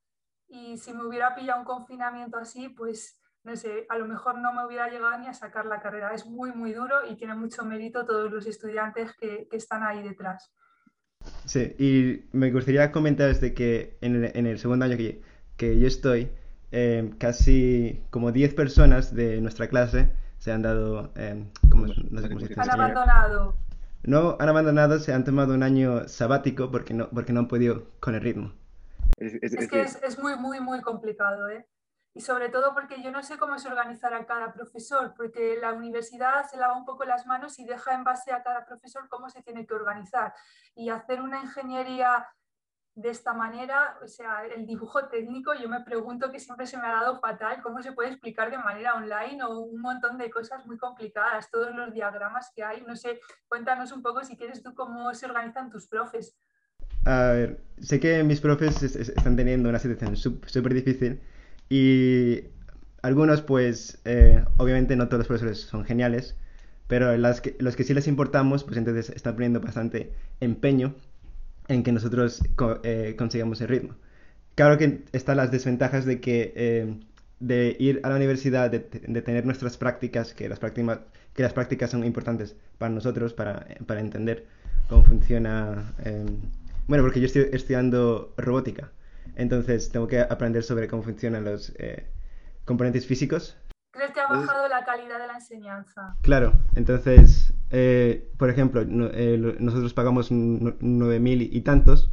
Y 0.48 0.78
si 0.78 0.94
me 0.94 1.04
hubiera 1.04 1.34
pillado 1.34 1.60
un 1.60 1.66
confinamiento 1.66 2.38
así, 2.38 2.70
pues 2.70 3.20
no 3.42 3.54
sé, 3.56 3.86
a 3.90 3.98
lo 3.98 4.06
mejor 4.06 4.38
no 4.38 4.54
me 4.54 4.64
hubiera 4.64 4.88
llegado 4.88 5.18
ni 5.18 5.26
a 5.26 5.34
sacar 5.34 5.66
la 5.66 5.80
carrera. 5.80 6.14
Es 6.14 6.24
muy, 6.24 6.50
muy 6.52 6.72
duro 6.72 7.06
y 7.06 7.16
tiene 7.16 7.34
mucho 7.34 7.62
mérito 7.66 8.06
todos 8.06 8.30
los 8.30 8.46
estudiantes 8.46 9.14
que, 9.16 9.48
que 9.50 9.56
están 9.58 9.82
ahí 9.82 10.02
detrás. 10.02 10.50
Sí, 11.50 11.74
y 11.78 12.28
me 12.36 12.52
gustaría 12.52 12.92
comentar 12.92 13.26
desde 13.26 13.54
que 13.54 13.96
en 14.00 14.24
el, 14.24 14.30
en 14.36 14.46
el 14.46 14.58
segundo 14.60 14.84
año 14.84 14.96
que, 14.96 15.20
que 15.56 15.80
yo 15.80 15.88
estoy, 15.88 16.30
eh, 16.70 17.10
casi 17.18 18.00
como 18.10 18.30
10 18.30 18.54
personas 18.54 19.12
de 19.14 19.40
nuestra 19.40 19.68
clase 19.68 20.12
se 20.38 20.52
han 20.52 20.62
dado, 20.62 21.10
eh, 21.16 21.44
¿cómo, 21.68 21.86
no 21.86 22.22
sé 22.22 22.28
cómo 22.28 22.40
se 22.40 22.48
dice? 22.48 22.60
Han 22.60 22.70
abandonado. 22.70 23.56
No 24.04 24.36
han 24.38 24.48
abandonado, 24.48 25.00
se 25.00 25.12
han 25.12 25.24
tomado 25.24 25.52
un 25.52 25.64
año 25.64 26.08
sabático 26.08 26.70
porque 26.70 26.94
no, 26.94 27.10
porque 27.10 27.32
no 27.32 27.40
han 27.40 27.48
podido 27.48 27.88
con 27.98 28.14
el 28.14 28.20
ritmo. 28.20 28.52
Es, 29.18 29.34
es, 29.42 29.52
es 29.52 29.68
que 29.68 29.82
es, 29.82 30.18
muy, 30.18 30.36
muy, 30.36 30.60
muy 30.60 30.80
complicado, 30.80 31.48
¿eh? 31.48 31.66
Y 32.12 32.20
sobre 32.20 32.48
todo 32.48 32.74
porque 32.74 33.02
yo 33.02 33.12
no 33.12 33.22
sé 33.22 33.38
cómo 33.38 33.58
se 33.58 33.68
organizará 33.68 34.26
cada 34.26 34.52
profesor, 34.52 35.14
porque 35.16 35.56
la 35.60 35.72
universidad 35.72 36.48
se 36.50 36.56
lava 36.56 36.76
un 36.76 36.84
poco 36.84 37.04
las 37.04 37.26
manos 37.26 37.58
y 37.58 37.64
deja 37.64 37.94
en 37.94 38.02
base 38.02 38.32
a 38.32 38.42
cada 38.42 38.64
profesor 38.64 39.08
cómo 39.08 39.30
se 39.30 39.42
tiene 39.42 39.66
que 39.66 39.74
organizar. 39.74 40.34
Y 40.74 40.88
hacer 40.88 41.20
una 41.22 41.40
ingeniería 41.40 42.26
de 42.96 43.10
esta 43.10 43.32
manera, 43.32 43.96
o 44.02 44.08
sea, 44.08 44.44
el 44.44 44.66
dibujo 44.66 45.06
técnico, 45.06 45.54
yo 45.54 45.68
me 45.68 45.80
pregunto 45.82 46.32
que 46.32 46.40
siempre 46.40 46.66
se 46.66 46.76
me 46.76 46.88
ha 46.88 46.92
dado 46.92 47.20
fatal, 47.20 47.62
cómo 47.62 47.80
se 47.80 47.92
puede 47.92 48.10
explicar 48.10 48.50
de 48.50 48.58
manera 48.58 48.94
online 48.94 49.42
o 49.44 49.60
un 49.60 49.80
montón 49.80 50.18
de 50.18 50.30
cosas 50.30 50.66
muy 50.66 50.76
complicadas, 50.76 51.48
todos 51.50 51.74
los 51.74 51.92
diagramas 51.92 52.50
que 52.54 52.64
hay, 52.64 52.82
no 52.82 52.96
sé, 52.96 53.20
cuéntanos 53.46 53.92
un 53.92 54.02
poco 54.02 54.24
si 54.24 54.36
quieres 54.36 54.62
tú 54.62 54.74
cómo 54.74 55.14
se 55.14 55.26
organizan 55.26 55.70
tus 55.70 55.86
profes. 55.86 56.36
A 57.06 57.28
ver, 57.28 57.64
sé 57.78 58.00
que 58.00 58.24
mis 58.24 58.40
profes 58.40 58.82
están 58.82 59.36
teniendo 59.36 59.68
una 59.68 59.78
situación 59.78 60.16
súper 60.16 60.74
difícil 60.74 61.22
y 61.70 62.42
algunos, 63.00 63.40
pues, 63.40 63.98
eh, 64.04 64.44
obviamente 64.58 64.96
no 64.96 65.06
todos 65.06 65.20
los 65.20 65.28
profesores 65.28 65.60
son 65.60 65.84
geniales, 65.86 66.36
pero 66.88 67.16
las 67.16 67.40
que, 67.40 67.56
los 67.60 67.76
que 67.76 67.84
sí 67.84 67.94
les 67.94 68.08
importamos, 68.08 68.64
pues 68.64 68.76
entonces 68.76 69.10
están 69.10 69.34
poniendo 69.34 69.60
bastante 69.60 70.12
empeño 70.40 70.94
en 71.68 71.82
que 71.82 71.92
nosotros 71.92 72.42
eh, 72.82 73.14
consigamos 73.16 73.60
el 73.60 73.68
ritmo. 73.68 73.94
Claro 74.56 74.76
que 74.76 75.04
están 75.12 75.36
las 75.38 75.50
desventajas 75.50 76.04
de 76.04 76.20
que 76.20 76.52
eh, 76.56 76.94
de 77.38 77.76
ir 77.78 78.00
a 78.02 78.10
la 78.10 78.16
universidad, 78.16 78.70
de, 78.70 78.80
de, 78.80 79.22
tener 79.22 79.46
nuestras 79.46 79.76
prácticas, 79.78 80.34
que 80.34 80.48
las 80.48 80.58
prácticas, 80.58 81.00
que 81.32 81.42
las 81.42 81.52
prácticas 81.52 81.90
son 81.90 82.04
importantes 82.04 82.54
para 82.76 82.92
nosotros, 82.92 83.32
para, 83.32 83.66
para 83.86 84.00
entender 84.00 84.44
cómo 84.88 85.04
funciona. 85.04 85.94
Eh, 86.04 86.26
bueno, 86.86 87.02
porque 87.04 87.20
yo 87.20 87.26
estoy 87.26 87.46
estudiando 87.52 88.34
robótica. 88.36 88.90
Entonces 89.36 89.90
tengo 89.90 90.06
que 90.06 90.20
aprender 90.20 90.62
sobre 90.62 90.88
cómo 90.88 91.02
funcionan 91.02 91.44
los 91.44 91.72
eh, 91.78 92.06
componentes 92.64 93.06
físicos. 93.06 93.56
¿Crees 93.92 94.12
que 94.12 94.20
ha 94.20 94.28
bajado 94.28 94.68
la 94.68 94.84
calidad 94.84 95.18
de 95.18 95.26
la 95.26 95.34
enseñanza? 95.34 96.16
Claro, 96.22 96.52
entonces, 96.76 97.52
eh, 97.70 98.30
por 98.36 98.48
ejemplo, 98.48 98.84
no, 98.84 99.08
eh, 99.12 99.56
nosotros 99.58 99.94
pagamos 99.94 100.30
9.000 100.30 101.48
y 101.50 101.60
tantos 101.62 102.10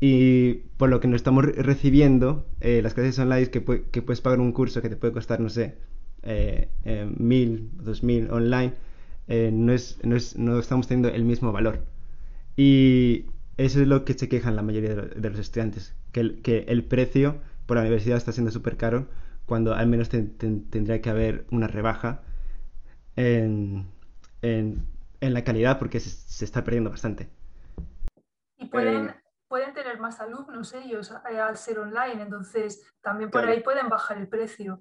y 0.00 0.54
por 0.76 0.90
lo 0.90 0.98
que 0.98 1.06
nos 1.06 1.16
estamos 1.16 1.44
recibiendo, 1.44 2.46
eh, 2.60 2.82
las 2.82 2.94
clases 2.94 3.18
online 3.20 3.46
que, 3.50 3.60
pu 3.60 3.84
que, 3.92 4.02
puedes 4.02 4.20
pagar 4.20 4.40
un 4.40 4.52
curso 4.52 4.82
que 4.82 4.88
te 4.88 4.96
puede 4.96 5.12
costar, 5.12 5.38
no 5.38 5.48
sé, 5.48 5.78
eh, 6.22 6.68
1.000, 6.84 7.70
2.000 7.84 8.30
online, 8.32 8.72
no, 9.52 9.72
es, 9.72 10.00
no, 10.02 10.16
es, 10.16 10.36
no 10.36 10.58
estamos 10.58 10.88
teniendo 10.88 11.10
el 11.10 11.24
mismo 11.24 11.52
valor. 11.52 11.84
Y 12.56 13.26
eso 13.56 13.80
es 13.80 13.86
lo 13.86 14.04
que 14.04 14.14
se 14.14 14.28
quejan 14.28 14.56
la 14.56 14.62
mayoría 14.62 14.94
de 14.94 15.30
los 15.30 15.38
estudiantes, 15.38 15.94
que 16.14 16.20
el, 16.20 16.42
que 16.42 16.64
el 16.68 16.84
precio 16.84 17.40
por 17.66 17.76
la 17.76 17.82
universidad 17.82 18.16
está 18.16 18.30
siendo 18.30 18.52
súper 18.52 18.76
caro, 18.76 19.08
cuando 19.46 19.74
al 19.74 19.88
menos 19.88 20.08
te, 20.08 20.22
te, 20.22 20.48
tendría 20.70 21.02
que 21.02 21.10
haber 21.10 21.44
una 21.50 21.66
rebaja 21.66 22.22
en, 23.16 23.86
en, 24.40 24.86
en 25.20 25.34
la 25.34 25.42
calidad 25.42 25.78
porque 25.78 25.98
se, 25.98 26.10
se, 26.10 26.44
está 26.44 26.62
perdiendo 26.62 26.90
bastante. 26.90 27.28
Y 28.56 28.66
pueden, 28.66 29.08
eh, 29.08 29.14
pueden 29.48 29.74
tener 29.74 29.98
más 29.98 30.20
alumnos 30.20 30.72
ellos 30.72 31.12
eh, 31.28 31.40
al 31.40 31.56
ser 31.56 31.80
online, 31.80 32.22
entonces 32.22 32.86
también 33.02 33.28
por 33.28 33.40
claro. 33.40 33.56
ahí 33.56 33.60
pueden 33.60 33.88
bajar 33.88 34.16
el 34.16 34.28
precio. 34.28 34.78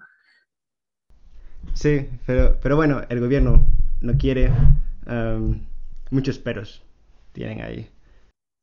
Sí, 1.74 2.10
pero, 2.28 2.60
pero 2.62 2.75
bueno, 2.75 3.02
el 3.10 3.20
gobierno 3.20 3.66
no 4.02 4.18
quiere 4.20 4.52
um, 5.08 5.66
muchos 6.12 6.38
peros 6.38 6.84
tienen 7.32 7.62
ahí. 7.62 7.90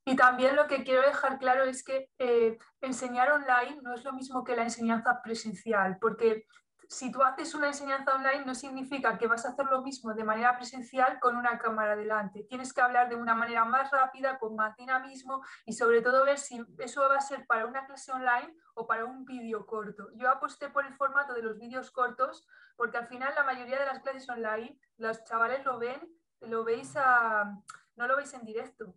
Y 0.05 0.17
también 0.17 0.57
lo 0.57 0.67
que 0.67 0.83
quiero 0.83 1.03
dejar 1.03 1.39
claro 1.39 1.65
es 1.65 1.85
que 1.85 2.11
eh, 2.19 2.59
enseñar 2.81 3.33
online 3.33 3.81
no 3.83 3.95
es 3.95 4.05
lo 4.05 4.13
mismo 4.13 4.45
que 4.45 4.57
la 4.57 4.63
enseñanza 4.63 5.21
presencial, 5.23 5.99
porque 6.01 6.47
si 6.91 7.13
tú 7.13 7.23
haces 7.23 7.55
una 7.55 7.69
enseñanza 7.69 8.17
online 8.17 8.45
no 8.45 8.55
significa 8.55 9.17
que 9.17 9.29
vas 9.29 9.47
a 9.47 9.51
hacer 9.51 9.67
lo 9.67 9.81
mismo 9.81 10.13
de 10.13 10.25
manera 10.25 10.57
presencial 10.57 11.21
con 11.21 11.37
una 11.37 11.57
cámara 11.57 11.95
delante. 11.95 12.43
Tienes 12.43 12.73
que 12.73 12.81
hablar 12.81 13.09
de 13.09 13.15
una 13.15 13.37
manera 13.37 13.65
más 13.65 13.93
rápida, 13.93 14.41
con 14.41 14.57
más 14.57 14.75
dinamismo 14.77 15.41
y 15.65 15.75
sobre 15.75 16.03
todo 16.03 16.25
ver 16.25 16.39
si 16.39 16.61
eso 16.79 17.09
va 17.09 17.15
a 17.15 17.21
ser 17.21 17.47
para 17.47 17.67
una 17.67 17.87
clase 17.87 18.11
online 18.11 18.53
o 18.75 18.89
para 18.89 19.05
un 19.05 19.25
vídeo 19.25 19.67
corto. 19.67 20.09
Yo 20.17 20.29
aposté 20.29 20.69
por 20.69 20.85
el 20.85 20.95
formato 20.95 21.33
de 21.33 21.43
los 21.43 21.59
vídeos 21.59 21.93
cortos 21.93 22.49
porque 22.75 22.99
al 22.99 23.07
final 23.07 23.33
la 23.37 23.45
mayoría 23.45 23.79
de 23.79 23.87
las 23.87 24.01
clases 24.01 24.29
online 24.29 24.77
los 24.97 25.23
chavales 25.23 25.65
lo 25.65 25.79
ven, 25.79 26.01
lo 26.41 26.65
veis 26.65 26.97
a, 26.97 27.57
no 27.95 28.09
lo 28.09 28.17
veis 28.17 28.35
en 28.35 28.45
directo 28.45 28.97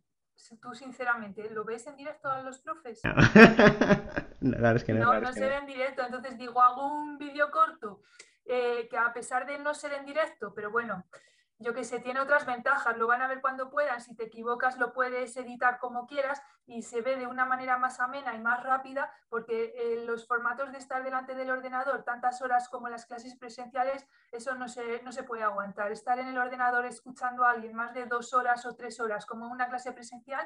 tú 0.62 0.73
sinceramente, 0.75 1.50
¿lo 1.50 1.63
ves 1.63 1.88
en 1.88 1.95
directo 1.95 2.29
a 2.29 2.41
los 2.41 2.59
profes? 2.59 3.01
No, 4.43 4.57
claro, 4.57 4.75
es 4.75 4.83
que 4.83 4.91
no. 4.91 5.05
No, 5.05 5.21
no 5.21 5.31
se 5.31 5.47
ve 5.47 5.55
en 5.55 5.65
directo, 5.65 6.03
entonces 6.03 6.38
digo, 6.38 6.62
hago 6.62 6.85
un 6.85 7.17
vídeo 7.17 7.50
corto 7.50 8.01
eh, 8.45 8.89
que 8.89 8.97
a 8.97 9.13
pesar 9.13 9.45
de 9.45 9.57
no 9.57 9.73
ser 9.73 9.93
en 9.93 10.05
directo, 10.05 10.53
pero 10.53 10.69
bueno, 10.69 11.05
yo 11.60 11.74
que 11.74 11.83
sé, 11.83 12.00
tiene 12.00 12.19
otras 12.19 12.45
ventajas, 12.45 12.98
lo 12.98 13.07
van 13.07 13.22
a 13.22 13.27
ver 13.27 13.41
cuando 13.41 13.69
puedan, 13.69 14.01
si 14.01 14.15
te 14.15 14.25
equivocas 14.25 14.77
lo 14.77 14.91
puedes 14.93 15.36
editar 15.38 15.79
como 15.79 16.07
quieras 16.07 16.41
y 16.65 16.81
se 16.81 17.01
ve 17.01 17.15
de 17.15 17.27
una 17.27 17.45
manera 17.45 17.77
más 17.77 18.00
amena 18.00 18.36
y 18.36 18.39
más 18.39 18.63
rápida 18.63 19.12
porque 19.29 19.74
eh, 19.75 20.05
los 20.05 20.27
formatos 20.27 20.72
de 20.72 20.77
estar 20.77 21.03
delante 21.03 21.36
del 21.36 21.51
ordenador 21.51 22.03
tantas 22.03 22.41
horas 22.41 22.69
como 22.69 22.89
las 22.89 23.05
clases 23.05 23.36
presenciales, 23.36 24.05
eso 24.31 24.55
no 24.55 24.67
se, 24.67 25.01
no 25.03 25.12
se 25.12 25.24
puede 25.24 25.43
aguantar. 25.43 25.91
Estar 25.91 26.19
en 26.19 26.27
el 26.27 26.38
ordenador 26.38 26.86
escuchando 26.86 27.43
a 27.43 27.51
alguien 27.51 27.75
más 27.75 27.93
de 27.93 28.05
dos 28.05 28.33
horas 28.33 28.65
o 28.65 28.75
tres 28.75 29.00
horas 29.00 29.25
como 29.25 29.48
una 29.48 29.67
clase 29.69 29.91
presencial, 29.93 30.45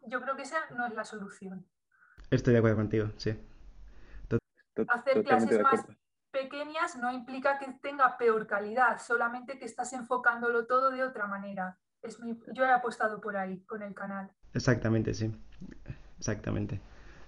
yo 0.00 0.20
creo 0.20 0.36
que 0.36 0.42
esa 0.42 0.58
no 0.70 0.86
es 0.86 0.94
la 0.94 1.04
solución. 1.04 1.66
Estoy 2.30 2.52
de 2.52 2.58
acuerdo 2.58 2.76
contigo, 2.76 3.08
sí. 3.16 3.38
Hacer 4.88 5.24
clases 5.24 5.60
más 5.60 5.84
pequeñas 6.30 6.96
no 6.96 7.12
implica 7.12 7.58
que 7.58 7.72
tenga 7.82 8.16
peor 8.18 8.46
calidad, 8.46 9.00
solamente 9.00 9.58
que 9.58 9.64
estás 9.64 9.92
enfocándolo 9.92 10.66
todo 10.66 10.90
de 10.90 11.02
otra 11.02 11.26
manera. 11.26 11.78
Es 12.02 12.18
yo 12.54 12.64
he 12.64 12.70
apostado 12.70 13.20
por 13.20 13.36
ahí 13.36 13.60
con 13.66 13.82
el 13.82 13.94
canal. 13.94 14.30
Exactamente, 14.54 15.14
sí. 15.14 15.30
Exactamente. 16.18 16.80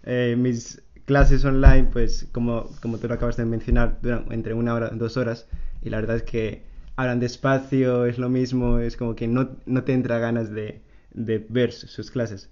Eh, 0.04 0.34
mis 0.38 0.82
clases 1.04 1.44
online, 1.44 1.88
pues 1.92 2.28
como, 2.32 2.66
como 2.80 2.98
tú 2.98 3.08
lo 3.08 3.14
acabas 3.14 3.36
de 3.36 3.44
mencionar, 3.44 4.00
duran 4.00 4.26
entre 4.30 4.54
una 4.54 4.74
hora, 4.74 4.90
dos 4.90 5.16
horas, 5.16 5.48
y 5.82 5.90
la 5.90 6.00
verdad 6.00 6.16
es 6.16 6.22
que 6.22 6.64
hablan 6.96 7.20
despacio, 7.20 8.06
es 8.06 8.18
lo 8.18 8.28
mismo, 8.28 8.78
es 8.78 8.96
como 8.96 9.14
que 9.14 9.26
no, 9.28 9.56
no 9.66 9.84
te 9.84 9.92
entra 9.92 10.18
ganas 10.18 10.50
de, 10.50 10.82
de 11.10 11.44
ver 11.48 11.72
sus 11.72 12.10
clases. 12.10 12.50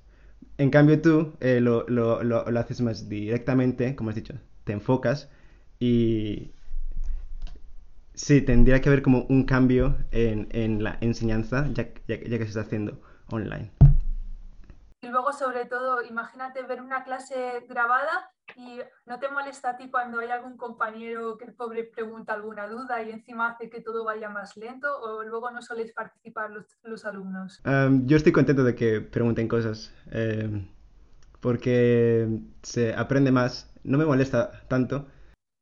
En 0.59 0.71
cambio 0.71 1.01
tú 1.01 1.35
eh, 1.41 1.61
lo, 1.61 1.87
lo, 1.89 2.23
lo, 2.23 2.51
lo 2.51 2.61
haces 2.61 2.81
más 2.81 3.09
directamente, 3.09 3.97
como 3.97 4.11
has 4.11 4.17
dicho, 4.17 4.35
te 4.65 4.73
enfocas 4.73 5.29
y 5.81 6.53
sí, 8.15 8.43
tendría 8.43 8.81
que 8.83 8.91
haber 8.91 9.03
como 9.03 9.23
un 9.31 9.45
cambio 9.45 9.97
en, 10.13 10.47
en 10.51 10.85
la 10.85 10.99
enseñanza, 11.01 11.67
ya, 11.73 11.89
ya, 12.07 12.17
ya, 12.21 12.39
que 12.39 12.45
se 12.45 12.51
está 12.51 12.61
haciendo 12.61 13.01
online. 13.31 13.73
Y 15.01 15.09
luego, 15.09 15.33
sobre 15.33 15.65
todo, 15.65 16.03
imagínate 16.05 16.63
ver 16.63 16.83
una 16.83 17.03
clase 17.03 17.65
grabada 17.67 18.31
y 18.57 18.81
no 19.07 19.19
te 19.19 19.31
molesta 19.31 19.71
a 19.71 19.77
ti 19.79 19.89
cuando 19.91 20.21
hay 20.21 20.29
algún 20.29 20.59
compañero 20.59 21.39
que 21.39 21.47
el 21.47 21.55
pobre 21.55 21.85
pregunta 21.85 22.35
alguna 22.35 22.67
duda 22.69 23.03
y 23.03 23.11
encima 23.11 23.49
hace 23.49 23.71
que 23.71 23.81
todo 23.81 24.05
vaya 24.05 24.29
más 24.29 24.59
lento 24.59 24.89
o 25.01 25.23
luego 25.23 25.51
no 25.51 25.63
soléis 25.63 25.93
participar 25.93 26.51
los, 26.51 26.67
los 26.83 27.07
alumnos. 27.07 27.63
Um, 27.65 28.07
yo 28.07 28.19
estoy 28.19 28.33
contento 28.33 28.65
de 28.65 28.75
que 28.75 29.01
pregunten 29.01 29.49
cosas 29.49 29.95
eh, 30.11 30.69
porque 31.41 32.29
se 32.63 32.93
aprende 32.93 33.33
más, 33.33 33.73
no 33.83 33.97
me 33.97 34.05
molesta 34.05 34.67
tanto 34.69 35.07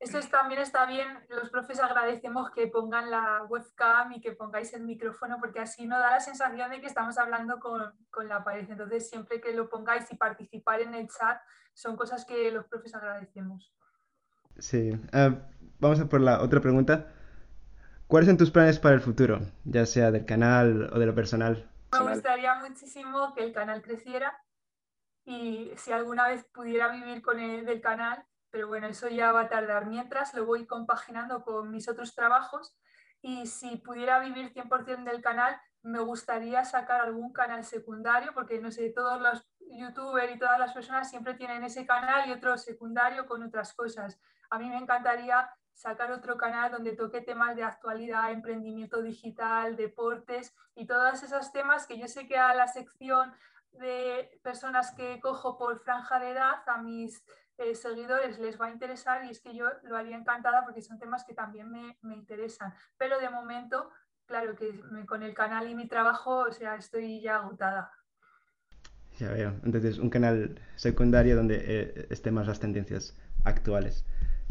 eso 0.00 0.20
también 0.30 0.60
está 0.60 0.86
bien, 0.86 1.08
los 1.28 1.50
profes 1.50 1.80
agradecemos 1.80 2.50
que 2.50 2.68
pongan 2.68 3.10
la 3.10 3.42
webcam 3.48 4.12
y 4.12 4.20
que 4.20 4.32
pongáis 4.32 4.72
el 4.72 4.84
micrófono 4.84 5.38
porque 5.40 5.58
así 5.58 5.86
no 5.86 5.98
da 5.98 6.10
la 6.10 6.20
sensación 6.20 6.70
de 6.70 6.80
que 6.80 6.86
estamos 6.86 7.18
hablando 7.18 7.58
con, 7.58 7.92
con 8.10 8.28
la 8.28 8.44
pared. 8.44 8.70
Entonces, 8.70 9.08
siempre 9.08 9.40
que 9.40 9.52
lo 9.52 9.68
pongáis 9.68 10.10
y 10.12 10.16
participar 10.16 10.82
en 10.82 10.94
el 10.94 11.08
chat, 11.08 11.40
son 11.74 11.96
cosas 11.96 12.24
que 12.24 12.50
los 12.52 12.66
profes 12.66 12.94
agradecemos. 12.94 13.74
Sí, 14.58 14.92
uh, 14.92 15.34
vamos 15.78 16.00
a 16.00 16.08
por 16.08 16.20
la 16.20 16.42
otra 16.42 16.60
pregunta. 16.60 17.12
¿Cuáles 18.06 18.28
son 18.28 18.36
tus 18.36 18.50
planes 18.50 18.78
para 18.78 18.94
el 18.94 19.00
futuro, 19.00 19.40
ya 19.64 19.84
sea 19.84 20.10
del 20.10 20.24
canal 20.24 20.90
o 20.92 20.98
de 20.98 21.06
lo 21.06 21.14
personal? 21.14 21.68
Me 21.92 22.14
gustaría 22.14 22.54
muchísimo 22.54 23.34
que 23.34 23.44
el 23.44 23.52
canal 23.52 23.82
creciera 23.82 24.40
y 25.24 25.72
si 25.76 25.92
alguna 25.92 26.28
vez 26.28 26.44
pudiera 26.44 26.88
vivir 26.88 27.20
con 27.20 27.38
el 27.38 27.66
del 27.66 27.80
canal, 27.80 28.24
pero 28.50 28.68
bueno, 28.68 28.86
eso 28.86 29.08
ya 29.08 29.32
va 29.32 29.42
a 29.42 29.48
tardar. 29.48 29.86
Mientras 29.86 30.34
lo 30.34 30.46
voy 30.46 30.66
compaginando 30.66 31.42
con 31.42 31.70
mis 31.70 31.88
otros 31.88 32.14
trabajos 32.14 32.76
y 33.20 33.46
si 33.46 33.76
pudiera 33.76 34.20
vivir 34.20 34.52
100% 34.52 35.04
del 35.04 35.22
canal, 35.22 35.60
me 35.82 36.00
gustaría 36.00 36.64
sacar 36.64 37.00
algún 37.00 37.32
canal 37.32 37.64
secundario, 37.64 38.32
porque 38.34 38.60
no 38.60 38.70
sé, 38.70 38.90
todos 38.90 39.20
los 39.20 39.46
youtubers 39.70 40.34
y 40.34 40.38
todas 40.38 40.58
las 40.58 40.72
personas 40.72 41.08
siempre 41.08 41.34
tienen 41.34 41.62
ese 41.64 41.86
canal 41.86 42.28
y 42.28 42.32
otro 42.32 42.56
secundario 42.58 43.26
con 43.26 43.42
otras 43.42 43.72
cosas. 43.74 44.18
A 44.50 44.58
mí 44.58 44.68
me 44.68 44.78
encantaría 44.78 45.50
sacar 45.72 46.10
otro 46.10 46.36
canal 46.36 46.72
donde 46.72 46.96
toque 46.96 47.20
temas 47.20 47.54
de 47.54 47.62
actualidad, 47.62 48.32
emprendimiento 48.32 49.00
digital, 49.00 49.76
deportes 49.76 50.54
y 50.74 50.86
todos 50.86 51.22
esos 51.22 51.52
temas 51.52 51.86
que 51.86 51.98
yo 51.98 52.08
sé 52.08 52.26
que 52.26 52.36
a 52.36 52.54
la 52.54 52.66
sección 52.66 53.32
de 53.72 54.40
personas 54.42 54.92
que 54.92 55.20
cojo 55.20 55.56
por 55.56 55.78
franja 55.78 56.18
de 56.18 56.30
edad, 56.30 56.62
a 56.66 56.78
mis 56.78 57.24
eh, 57.58 57.74
seguidores 57.74 58.38
les 58.38 58.60
va 58.60 58.66
a 58.66 58.70
interesar 58.70 59.24
y 59.24 59.30
es 59.30 59.40
que 59.40 59.54
yo 59.54 59.66
lo 59.82 59.96
haría 59.96 60.16
encantada 60.16 60.64
porque 60.64 60.80
son 60.80 60.98
temas 60.98 61.24
que 61.24 61.34
también 61.34 61.70
me, 61.70 61.98
me 62.02 62.14
interesan. 62.14 62.72
Pero 62.96 63.18
de 63.18 63.28
momento, 63.30 63.90
claro 64.26 64.54
que 64.54 64.72
me, 64.90 65.04
con 65.04 65.22
el 65.22 65.34
canal 65.34 65.68
y 65.68 65.74
mi 65.74 65.88
trabajo, 65.88 66.40
o 66.48 66.52
sea, 66.52 66.76
estoy 66.76 67.20
ya 67.20 67.36
agotada. 67.36 67.92
Ya 69.18 69.32
veo. 69.32 69.54
Entonces, 69.64 69.98
un 69.98 70.10
canal 70.10 70.60
secundario 70.76 71.34
donde 71.34 71.56
eh, 71.60 72.06
estén 72.10 72.34
más 72.34 72.46
las 72.46 72.60
tendencias 72.60 73.16
actuales. 73.44 74.06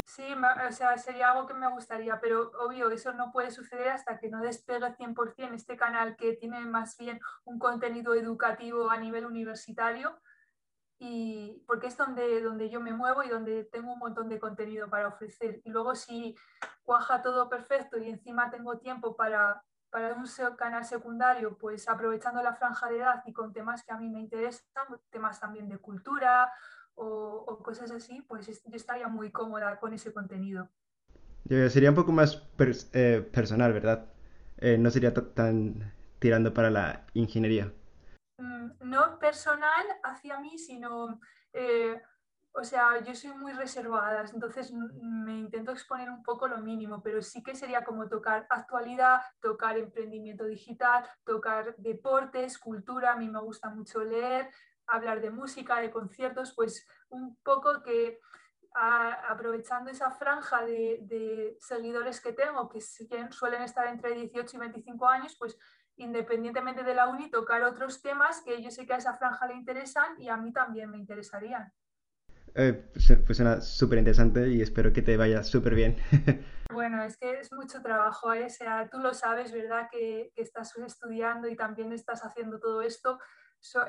Sí, 0.05 0.23
o 0.67 0.71
sea, 0.71 0.97
sería 0.97 1.31
algo 1.31 1.47
que 1.47 1.53
me 1.53 1.69
gustaría, 1.69 2.19
pero 2.19 2.51
obvio, 2.59 2.89
eso 2.89 3.13
no 3.13 3.31
puede 3.31 3.51
suceder 3.51 3.89
hasta 3.89 4.17
que 4.17 4.29
no 4.29 4.41
despegue 4.41 4.79
100% 4.79 5.53
este 5.53 5.77
canal 5.77 6.15
que 6.15 6.33
tiene 6.33 6.59
más 6.61 6.97
bien 6.97 7.19
un 7.45 7.59
contenido 7.59 8.15
educativo 8.15 8.89
a 8.89 8.97
nivel 8.97 9.25
universitario 9.25 10.17
y 10.99 11.63
porque 11.67 11.87
es 11.87 11.97
donde, 11.97 12.41
donde 12.41 12.69
yo 12.69 12.79
me 12.79 12.93
muevo 12.93 13.23
y 13.23 13.29
donde 13.29 13.65
tengo 13.65 13.93
un 13.93 13.99
montón 13.99 14.29
de 14.29 14.39
contenido 14.39 14.89
para 14.89 15.07
ofrecer. 15.07 15.61
Y 15.63 15.69
luego 15.69 15.95
si 15.95 16.35
cuaja 16.83 17.21
todo 17.21 17.49
perfecto 17.49 17.97
y 17.97 18.09
encima 18.09 18.49
tengo 18.49 18.77
tiempo 18.79 19.15
para, 19.15 19.63
para 19.89 20.15
un 20.15 20.25
canal 20.55 20.85
secundario, 20.85 21.57
pues 21.57 21.87
aprovechando 21.87 22.41
la 22.41 22.55
franja 22.55 22.89
de 22.89 22.97
edad 22.97 23.23
y 23.25 23.33
con 23.33 23.53
temas 23.53 23.83
que 23.83 23.93
a 23.93 23.97
mí 23.97 24.09
me 24.09 24.19
interesan, 24.19 24.65
temas 25.09 25.39
también 25.39 25.69
de 25.69 25.77
cultura 25.77 26.51
o, 26.95 27.45
o 27.47 27.61
cosas 27.61 27.91
así, 27.91 28.21
pues 28.21 28.47
yo 28.47 28.75
estaría 28.75 29.07
muy 29.07 29.31
cómoda 29.31 29.79
con 29.79 29.93
ese 29.93 30.11
contenido. 30.11 30.69
Sería 31.47 31.89
un 31.89 31.95
poco 31.95 32.11
más 32.11 32.43
eh, 32.93 33.25
personal, 33.31 33.71
¿verdad? 33.71 34.05
Eh, 34.57 34.77
no 34.77 34.91
sería 34.91 35.13
tan 35.13 35.93
tirando 36.19 36.53
para 36.53 36.69
la 36.69 37.05
ingeniería. 37.13 37.71
Mm, 38.37 38.71
no 38.81 39.17
personal 39.19 39.85
hacia 40.03 40.39
mí, 40.39 40.57
sino, 40.59 41.19
eh, 41.53 41.99
o 42.51 42.63
sea, 42.63 42.99
yo 43.03 43.15
soy 43.15 43.31
muy 43.33 43.53
reservada, 43.53 44.25
entonces 44.31 44.71
me 44.73 45.37
intento 45.37 45.71
exponer 45.71 46.09
un 46.09 46.23
poco 46.23 46.47
lo 46.47 46.59
mínimo, 46.59 47.01
pero 47.01 47.21
sí 47.21 47.41
que 47.43 47.55
sería 47.55 47.83
como 47.83 48.07
tocar 48.07 48.45
actualidad, 48.49 49.21
tocar 49.39 49.77
emprendimiento 49.77 50.45
digital, 50.45 51.03
tocar 51.23 51.75
deportes, 51.77 52.59
cultura, 52.59 53.13
a 53.13 53.15
mí 53.17 53.27
me 53.27 53.41
gusta 53.41 53.69
mucho 53.69 54.03
leer, 54.03 54.51
hablar 54.85 55.19
de 55.21 55.31
música, 55.31 55.79
de 55.79 55.91
conciertos, 55.91 56.53
pues 56.55 56.87
un 57.09 57.35
poco 57.43 57.81
que 57.83 58.19
aprovechando 58.73 59.89
esa 59.89 60.11
franja 60.11 60.63
de, 60.63 60.99
de, 61.01 61.57
seguidores 61.59 62.21
que 62.21 62.33
tengo, 62.33 62.69
que 62.69 62.79
suelen 62.79 63.63
estar 63.63 63.87
entre 63.87 64.13
18 64.13 64.55
y 64.55 64.59
25 64.59 65.07
años, 65.07 65.35
pues 65.39 65.57
independientemente 65.97 66.83
de 66.83 66.95
la 66.95 67.07
uni, 67.07 67.29
tocar 67.29 67.63
otros 67.63 68.01
temas 68.01 68.41
que 68.41 68.61
yo 68.61 68.71
sé 68.71 68.85
que 68.85 68.93
a 68.93 68.97
esa 68.97 69.15
franja 69.15 69.47
le 69.47 69.55
interesan 69.55 70.19
y 70.19 70.29
a 70.29 70.37
mí 70.37 70.53
también 70.53 70.89
me 70.89 70.97
interesarían. 70.97 71.71
Eh, 72.55 72.73
pues, 72.91 73.13
pues 73.25 73.37
suena 73.37 73.61
súper 73.61 73.99
interesante 73.99 74.49
y 74.49 74.61
espero 74.61 74.91
que 74.91 75.01
te 75.01 75.17
vaya 75.17 75.43
súper 75.43 75.75
bien. 75.75 75.97
Bueno, 76.69 77.01
es 77.01 77.17
que 77.17 77.39
es 77.39 77.51
mucho 77.53 77.81
trabajo, 77.81 78.33
¿eh? 78.33 78.45
o 78.45 78.49
sea, 78.49 78.89
tú 78.89 78.99
lo 78.99 79.13
sabes, 79.13 79.51
¿verdad? 79.51 79.87
Que, 79.89 80.31
que, 80.35 80.41
estás 80.41 80.77
estudiando 80.77 81.47
y 81.47 81.55
también 81.55 81.91
estás 81.93 82.23
haciendo 82.23 82.59
todo 82.59 82.81
esto. 82.81 83.19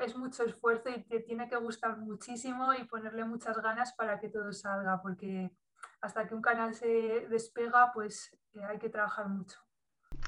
es 0.01 0.15
mucho 0.15 0.43
esfuerzo 0.43 0.89
y 0.89 1.03
te 1.03 1.19
tiene 1.19 1.49
que 1.49 1.57
gustar 1.57 1.97
muchísimo 1.97 2.73
y 2.73 2.85
ponerle 2.85 3.25
muchas 3.25 3.61
ganas 3.61 3.93
para 3.93 4.19
que 4.19 4.29
todo 4.29 4.53
salga, 4.53 5.01
porque 5.01 5.51
hasta 6.01 6.25
que 6.25 6.33
un 6.33 6.41
canal 6.41 6.73
se 6.73 7.27
despega, 7.29 7.91
pues 7.93 8.31
eh, 8.53 8.63
hay 8.63 8.79
que 8.79 8.89
trabajar 8.89 9.27
mucho. 9.27 9.59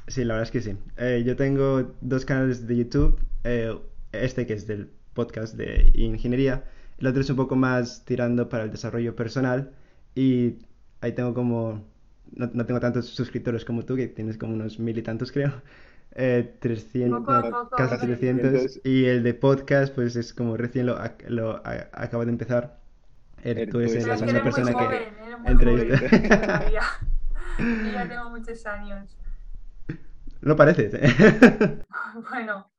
Sí, 0.07 0.23
la 0.23 0.33
verdad 0.35 0.47
es 0.47 0.51
que 0.51 0.61
sí. 0.61 0.77
Eh, 0.97 1.23
yo 1.25 1.35
tengo 1.35 1.93
dos 2.01 2.25
canales 2.25 2.67
de 2.67 2.77
YouTube, 2.77 3.19
eh, 3.43 3.77
este 4.11 4.45
que 4.45 4.53
es 4.53 4.67
del 4.67 4.89
podcast 5.13 5.55
de 5.55 5.91
ingeniería, 5.93 6.65
el 6.99 7.07
otro 7.07 7.21
es 7.21 7.29
un 7.29 7.35
poco 7.35 7.55
más 7.55 8.05
tirando 8.05 8.49
para 8.49 8.63
el 8.63 8.71
desarrollo 8.71 9.15
personal 9.15 9.71
y 10.15 10.57
ahí 11.01 11.13
tengo 11.13 11.33
como, 11.33 11.85
no, 12.31 12.49
no 12.53 12.65
tengo 12.65 12.79
tantos 12.79 13.07
suscriptores 13.07 13.65
como 13.65 13.83
tú, 13.83 13.95
que 13.95 14.07
tienes 14.07 14.37
como 14.37 14.53
unos 14.53 14.79
mil 14.79 14.97
y 14.97 15.01
tantos 15.01 15.31
creo, 15.31 15.51
eh, 16.13 16.55
300, 16.59 17.23
casi 17.75 18.05
300, 18.05 18.81
y 18.83 19.05
el 19.05 19.23
de 19.23 19.33
podcast 19.33 19.93
pues 19.93 20.15
es 20.15 20.33
como 20.33 20.57
recién 20.57 20.85
lo, 20.85 20.97
lo 21.27 21.61
acabo 21.93 22.25
de 22.25 22.31
empezar. 22.31 22.79
Er, 23.43 23.69
tú 23.69 23.79
eres 23.79 24.05
la 24.05 24.17
segunda 24.17 24.43
persona 24.43 24.73
que 24.73 25.49
entrevista. 25.49 26.69
ya 26.71 28.07
tengo 28.07 28.29
muchos 28.29 28.65
años. 28.65 29.20
No 30.41 30.55
parece. 30.55 30.89
bueno. 32.29 32.71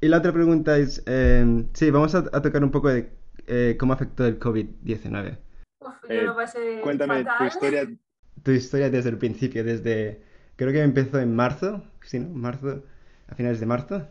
Y 0.00 0.08
la 0.08 0.18
otra 0.18 0.32
pregunta 0.32 0.76
es, 0.76 1.02
eh, 1.06 1.64
sí, 1.72 1.90
vamos 1.90 2.14
a, 2.14 2.22
tocar 2.42 2.62
un 2.62 2.70
poco 2.70 2.88
de 2.88 3.10
eh, 3.46 3.76
cómo 3.78 3.94
afectó 3.94 4.26
el 4.26 4.38
COVID-19. 4.38 5.38
Eh, 6.08 6.80
cuéntame 6.82 7.24
tu 7.38 7.44
historia. 7.44 7.88
Tu 8.44 8.52
historia 8.52 8.88
desde 8.88 9.10
el 9.10 9.18
principio, 9.18 9.64
desde, 9.64 10.22
creo 10.54 10.70
que 10.70 10.80
empezó 10.80 11.18
en 11.18 11.34
marzo, 11.34 11.82
¿sí, 12.02 12.20
no? 12.20 12.28
Marzo, 12.28 12.84
a 13.28 13.34
finales 13.34 13.58
de 13.58 13.66
marzo. 13.66 14.06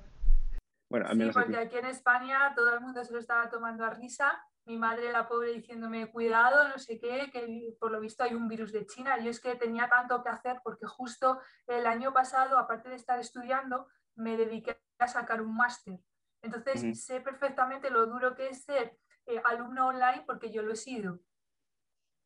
Bueno, 0.91 1.07
sí, 1.13 1.29
porque 1.33 1.55
aquí. 1.55 1.67
aquí 1.67 1.77
en 1.77 1.85
España 1.85 2.53
todo 2.53 2.73
el 2.73 2.81
mundo 2.81 3.05
se 3.05 3.13
lo 3.13 3.19
estaba 3.19 3.49
tomando 3.49 3.85
a 3.85 3.91
risa 3.91 4.33
mi 4.67 4.77
madre, 4.77 5.13
la 5.13 5.27
pobre, 5.27 5.53
diciéndome, 5.53 6.11
cuidado, 6.11 6.67
no 6.67 6.77
sé 6.77 6.99
qué, 6.99 7.29
que 7.31 7.75
por 7.79 7.89
lo 7.89 8.01
visto 8.01 8.23
hay 8.23 8.33
un 8.33 8.49
virus 8.49 8.73
de 8.73 8.85
China. 8.85 9.17
Yo 9.17 9.31
es 9.31 9.39
que 9.39 9.55
tenía 9.55 9.87
tanto 9.87 10.21
que 10.21 10.29
hacer 10.29 10.59
porque 10.61 10.85
justo 10.85 11.39
el 11.65 11.87
año 11.87 12.11
pasado, 12.11 12.57
aparte 12.57 12.89
de 12.89 12.95
estar 12.95 13.17
estudiando, 13.17 13.87
me 14.15 14.35
dediqué 14.35 14.77
a 14.99 15.07
sacar 15.07 15.41
un 15.41 15.55
máster. 15.55 15.99
Entonces, 16.41 17.03
sé 17.05 17.21
perfectamente 17.21 17.89
lo 17.89 18.05
duro 18.07 18.35
que 18.35 18.49
es 18.49 18.63
ser 18.63 18.97
eh, 19.25 19.41
alumno 19.45 19.87
online 19.87 20.23
porque 20.27 20.51
yo 20.51 20.61
lo 20.61 20.73
he 20.73 20.75
sido. 20.75 21.19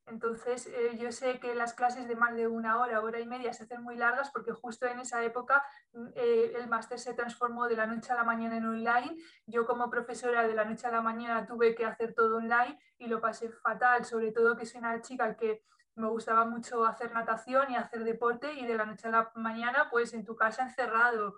Entonces, 0.07 0.67
eh, 0.67 0.97
yo 0.97 1.11
sé 1.11 1.39
que 1.39 1.55
las 1.55 1.73
clases 1.73 2.07
de 2.07 2.15
más 2.15 2.35
de 2.35 2.47
una 2.47 2.79
hora, 2.79 3.01
hora 3.01 3.19
y 3.19 3.25
media 3.25 3.53
se 3.53 3.63
hacen 3.63 3.83
muy 3.83 3.95
largas 3.95 4.31
porque 4.31 4.51
justo 4.51 4.85
en 4.87 4.99
esa 4.99 5.23
época 5.23 5.63
mm, 5.93 6.07
eh, 6.15 6.53
el 6.57 6.67
máster 6.67 6.99
se 6.99 7.13
transformó 7.13 7.67
de 7.67 7.75
la 7.75 7.85
noche 7.85 8.11
a 8.11 8.15
la 8.15 8.23
mañana 8.23 8.57
en 8.57 8.65
online. 8.65 9.17
Yo 9.45 9.65
como 9.65 9.89
profesora 9.89 10.47
de 10.47 10.55
la 10.55 10.65
noche 10.65 10.87
a 10.87 10.91
la 10.91 11.01
mañana 11.01 11.45
tuve 11.45 11.75
que 11.75 11.85
hacer 11.85 12.13
todo 12.13 12.37
online 12.37 12.79
y 12.97 13.07
lo 13.07 13.21
pasé 13.21 13.49
fatal, 13.49 14.03
sobre 14.05 14.31
todo 14.31 14.57
que 14.57 14.65
soy 14.65 14.79
una 14.79 15.01
chica 15.01 15.35
que 15.37 15.63
me 15.95 16.07
gustaba 16.07 16.45
mucho 16.45 16.85
hacer 16.85 17.11
natación 17.13 17.71
y 17.71 17.75
hacer 17.75 18.03
deporte 18.03 18.53
y 18.53 18.65
de 18.65 18.75
la 18.75 18.85
noche 18.85 19.07
a 19.07 19.11
la 19.11 19.31
mañana 19.35 19.89
pues 19.91 20.13
en 20.13 20.25
tu 20.25 20.35
casa 20.35 20.63
encerrado. 20.63 21.37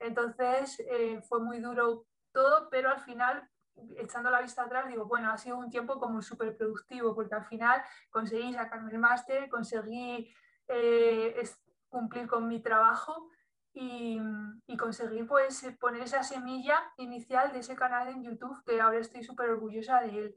Entonces, 0.00 0.80
eh, 0.80 1.20
fue 1.28 1.40
muy 1.40 1.60
duro 1.60 2.06
todo, 2.32 2.68
pero 2.70 2.90
al 2.90 3.00
final 3.00 3.48
echando 3.96 4.30
la 4.30 4.40
vista 4.40 4.62
atrás, 4.62 4.88
digo, 4.88 5.06
bueno, 5.06 5.30
ha 5.30 5.38
sido 5.38 5.56
un 5.58 5.70
tiempo 5.70 5.98
como 5.98 6.22
súper 6.22 6.56
productivo, 6.56 7.14
porque 7.14 7.34
al 7.34 7.44
final 7.44 7.82
conseguí 8.10 8.52
sacarme 8.52 8.92
el 8.92 8.98
máster, 8.98 9.48
conseguí 9.48 10.32
eh, 10.68 11.42
cumplir 11.88 12.26
con 12.26 12.48
mi 12.48 12.60
trabajo 12.60 13.30
y, 13.72 14.20
y, 14.66 14.76
conseguí 14.76 15.22
pues 15.22 15.64
poner 15.78 16.02
esa 16.02 16.22
semilla 16.22 16.92
inicial 16.96 17.52
de 17.52 17.60
ese 17.60 17.76
canal 17.76 18.08
en 18.08 18.22
YouTube, 18.22 18.62
que 18.64 18.80
ahora 18.80 18.98
estoy 18.98 19.22
súper 19.22 19.50
orgullosa 19.50 20.00
de 20.00 20.18
él. 20.18 20.36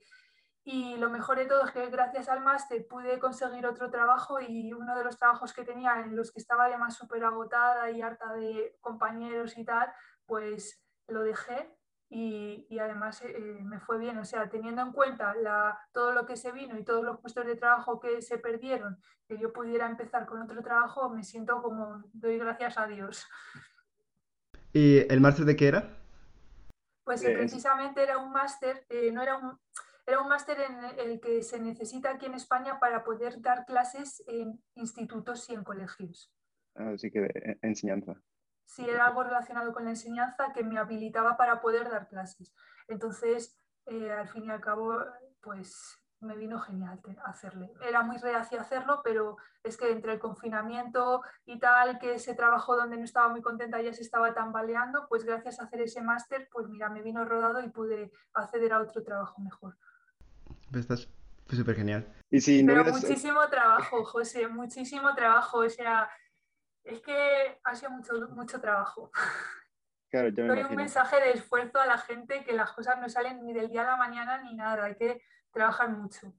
Y 0.65 0.95
lo 0.95 1.09
mejor 1.09 1.37
de 1.37 1.45
todo 1.45 1.65
es 1.65 1.71
que 1.71 1.89
gracias 1.89 2.29
al 2.29 2.41
máster 2.41 2.87
pude 2.87 3.19
conseguir 3.19 3.65
otro 3.65 3.89
trabajo 3.89 4.39
y 4.39 4.71
uno 4.71 4.95
de 4.95 5.03
los 5.03 5.17
trabajos 5.17 5.51
que 5.51 5.65
tenía 5.65 5.99
en 5.99 6.15
los 6.15 6.31
que 6.31 6.39
estaba 6.39 6.65
además 6.65 6.95
súper 6.95 7.23
agotada 7.25 7.91
y 7.91 8.01
harta 8.01 8.31
de 8.33 8.77
compañeros 8.79 9.57
y 9.57 9.65
tal, 9.65 9.91
pues 10.25 10.81
lo 11.07 11.23
dejé 11.23 11.75
y, 12.15 12.77
además 12.77 13.23
eh, 13.23 13.33
eh, 13.35 13.63
me 13.63 13.79
fue 13.79 13.97
bien. 13.97 14.17
O 14.19 14.25
sea, 14.25 14.47
teniendo 14.47 14.83
en 14.83 14.91
cuenta 14.91 15.33
la, 15.33 15.79
todo 15.91 16.11
lo 16.11 16.25
que 16.25 16.37
se 16.37 16.51
vino 16.51 16.77
y 16.77 16.83
todos 16.83 17.03
los 17.03 17.19
puestos 17.19 17.45
de 17.45 17.55
trabajo 17.55 17.99
que 17.99 18.21
se 18.21 18.37
perdieron, 18.37 18.99
que 19.27 19.39
yo 19.39 19.51
pudiera 19.51 19.89
empezar 19.89 20.27
con 20.27 20.41
otro 20.41 20.61
trabajo, 20.61 21.09
me 21.09 21.23
siento 21.23 21.61
como 21.63 22.03
doy 22.13 22.37
gracias 22.37 22.77
a 22.77 22.85
Dios. 22.85 23.25
¿Y 24.73 25.11
el 25.11 25.21
máster 25.21 25.45
de 25.45 25.55
qué 25.55 25.67
era? 25.67 25.89
Pues 27.03 27.23
eh, 27.23 27.33
precisamente 27.33 28.03
era 28.03 28.19
un 28.19 28.31
máster, 28.31 28.85
no 29.11 29.21
era 29.21 29.37
un, 29.37 29.59
era 30.05 30.21
un 30.21 30.29
máster 30.29 30.57
en 30.61 30.99
el 30.99 31.19
que 31.19 31.41
se 31.41 31.59
necesita 31.59 32.11
aquí 32.11 32.27
en 32.27 32.35
España 32.35 32.79
para 32.79 33.03
poder 33.03 33.41
dar 33.41 33.65
clases 33.65 34.23
en 34.27 34.61
institutos 34.75 35.49
y 35.49 35.55
en 35.55 35.63
colegios. 35.63 36.31
Así 36.75 37.11
que 37.11 37.57
enseñanza 37.61 38.15
si 38.65 38.89
era 38.89 39.07
algo 39.07 39.23
relacionado 39.23 39.73
con 39.73 39.85
la 39.85 39.91
enseñanza 39.91 40.51
que 40.53 40.63
me 40.63 40.77
habilitaba 40.77 41.37
para 41.37 41.61
poder 41.61 41.89
dar 41.89 42.07
clases. 42.07 42.53
Entonces, 42.87 43.59
eh, 43.85 44.11
al 44.11 44.27
fin 44.27 44.45
y 44.45 44.51
al 44.51 44.61
cabo, 44.61 44.97
pues 45.41 45.99
me 46.23 46.37
vino 46.37 46.59
genial 46.59 46.99
hacerle. 47.25 47.71
Era 47.81 48.01
muy 48.01 48.17
reacia 48.17 48.61
hacerlo, 48.61 49.01
pero 49.03 49.37
es 49.63 49.77
que 49.77 49.91
entre 49.91 50.13
el 50.13 50.19
confinamiento 50.19 51.21
y 51.45 51.59
tal, 51.59 51.99
que 51.99 52.15
ese 52.15 52.33
trabajo 52.33 52.75
donde 52.75 52.97
no 52.97 53.03
estaba 53.03 53.27
muy 53.29 53.41
contenta 53.41 53.81
ya 53.81 53.93
se 53.93 54.01
estaba 54.01 54.33
tambaleando, 54.33 55.05
pues 55.09 55.25
gracias 55.25 55.59
a 55.59 55.63
hacer 55.63 55.81
ese 55.81 56.01
máster, 56.01 56.47
pues 56.51 56.67
mira, 56.67 56.89
me 56.89 57.01
vino 57.01 57.25
rodado 57.25 57.61
y 57.61 57.69
pude 57.69 58.11
acceder 58.33 58.73
a 58.73 58.79
otro 58.79 59.03
trabajo 59.03 59.41
mejor. 59.41 59.77
Pues 60.71 60.81
estás 60.81 61.09
súper 61.49 61.75
genial. 61.75 62.07
Y 62.29 62.65
pero 62.65 62.83
muchísimo 62.85 63.47
trabajo, 63.49 64.03
José, 64.03 64.47
muchísimo 64.47 65.13
trabajo. 65.13 65.59
O 65.59 65.69
sea, 65.69 66.09
es 66.83 67.01
que 67.01 67.59
ha 67.63 67.75
sido 67.75 67.91
mucho, 67.91 68.13
mucho 68.29 68.59
trabajo. 68.59 69.11
Claro, 70.09 70.27
yo 70.29 70.45
Doy 70.45 70.61
un 70.61 70.75
mensaje 70.75 71.19
de 71.19 71.31
esfuerzo 71.31 71.79
a 71.79 71.87
la 71.87 71.97
gente 71.97 72.43
que 72.43 72.53
las 72.53 72.71
cosas 72.71 73.01
no 73.01 73.09
salen 73.09 73.43
ni 73.43 73.51
del 73.51 73.69
día 73.69 73.81
a 73.81 73.85
la 73.93 73.97
mañana 73.97 74.43
ni 74.43 74.53
nada, 74.53 74.85
hay 74.85 74.93
que 74.93 75.23
trabajar 75.51 75.89
mucho. 75.89 76.31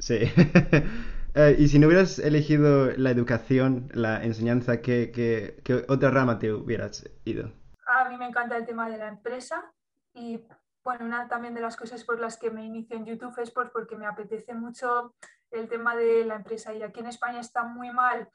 Sí. 0.00 0.20
Eh, 1.34 1.54
y 1.56 1.68
si 1.68 1.78
no 1.78 1.86
hubieras 1.86 2.18
elegido 2.18 2.90
la 2.96 3.10
educación, 3.10 3.90
la 3.92 4.24
enseñanza, 4.24 4.80
¿qué, 4.80 5.12
qué, 5.12 5.60
qué 5.62 5.84
otra 5.86 6.10
rama 6.10 6.38
te 6.38 6.52
hubieras 6.52 7.08
ido? 7.24 7.52
A 7.86 8.08
mí 8.08 8.16
me 8.16 8.26
encanta 8.26 8.56
el 8.56 8.66
tema 8.66 8.88
de 8.88 8.96
la 8.96 9.08
empresa 9.08 9.72
y 10.14 10.42
bueno, 10.82 11.04
una 11.04 11.28
también 11.28 11.54
de 11.54 11.60
las 11.60 11.76
cosas 11.76 12.02
por 12.02 12.18
las 12.18 12.38
que 12.38 12.50
me 12.50 12.64
inicio 12.64 12.96
en 12.96 13.04
YouTube 13.04 13.38
es 13.40 13.50
porque 13.50 13.94
me 13.94 14.06
apetece 14.06 14.54
mucho 14.54 15.14
el 15.50 15.68
tema 15.68 15.94
de 15.94 16.24
la 16.24 16.36
empresa 16.36 16.72
y 16.72 16.82
aquí 16.82 17.00
en 17.00 17.06
España 17.06 17.40
está 17.40 17.62
muy 17.62 17.90
mal 17.90 18.28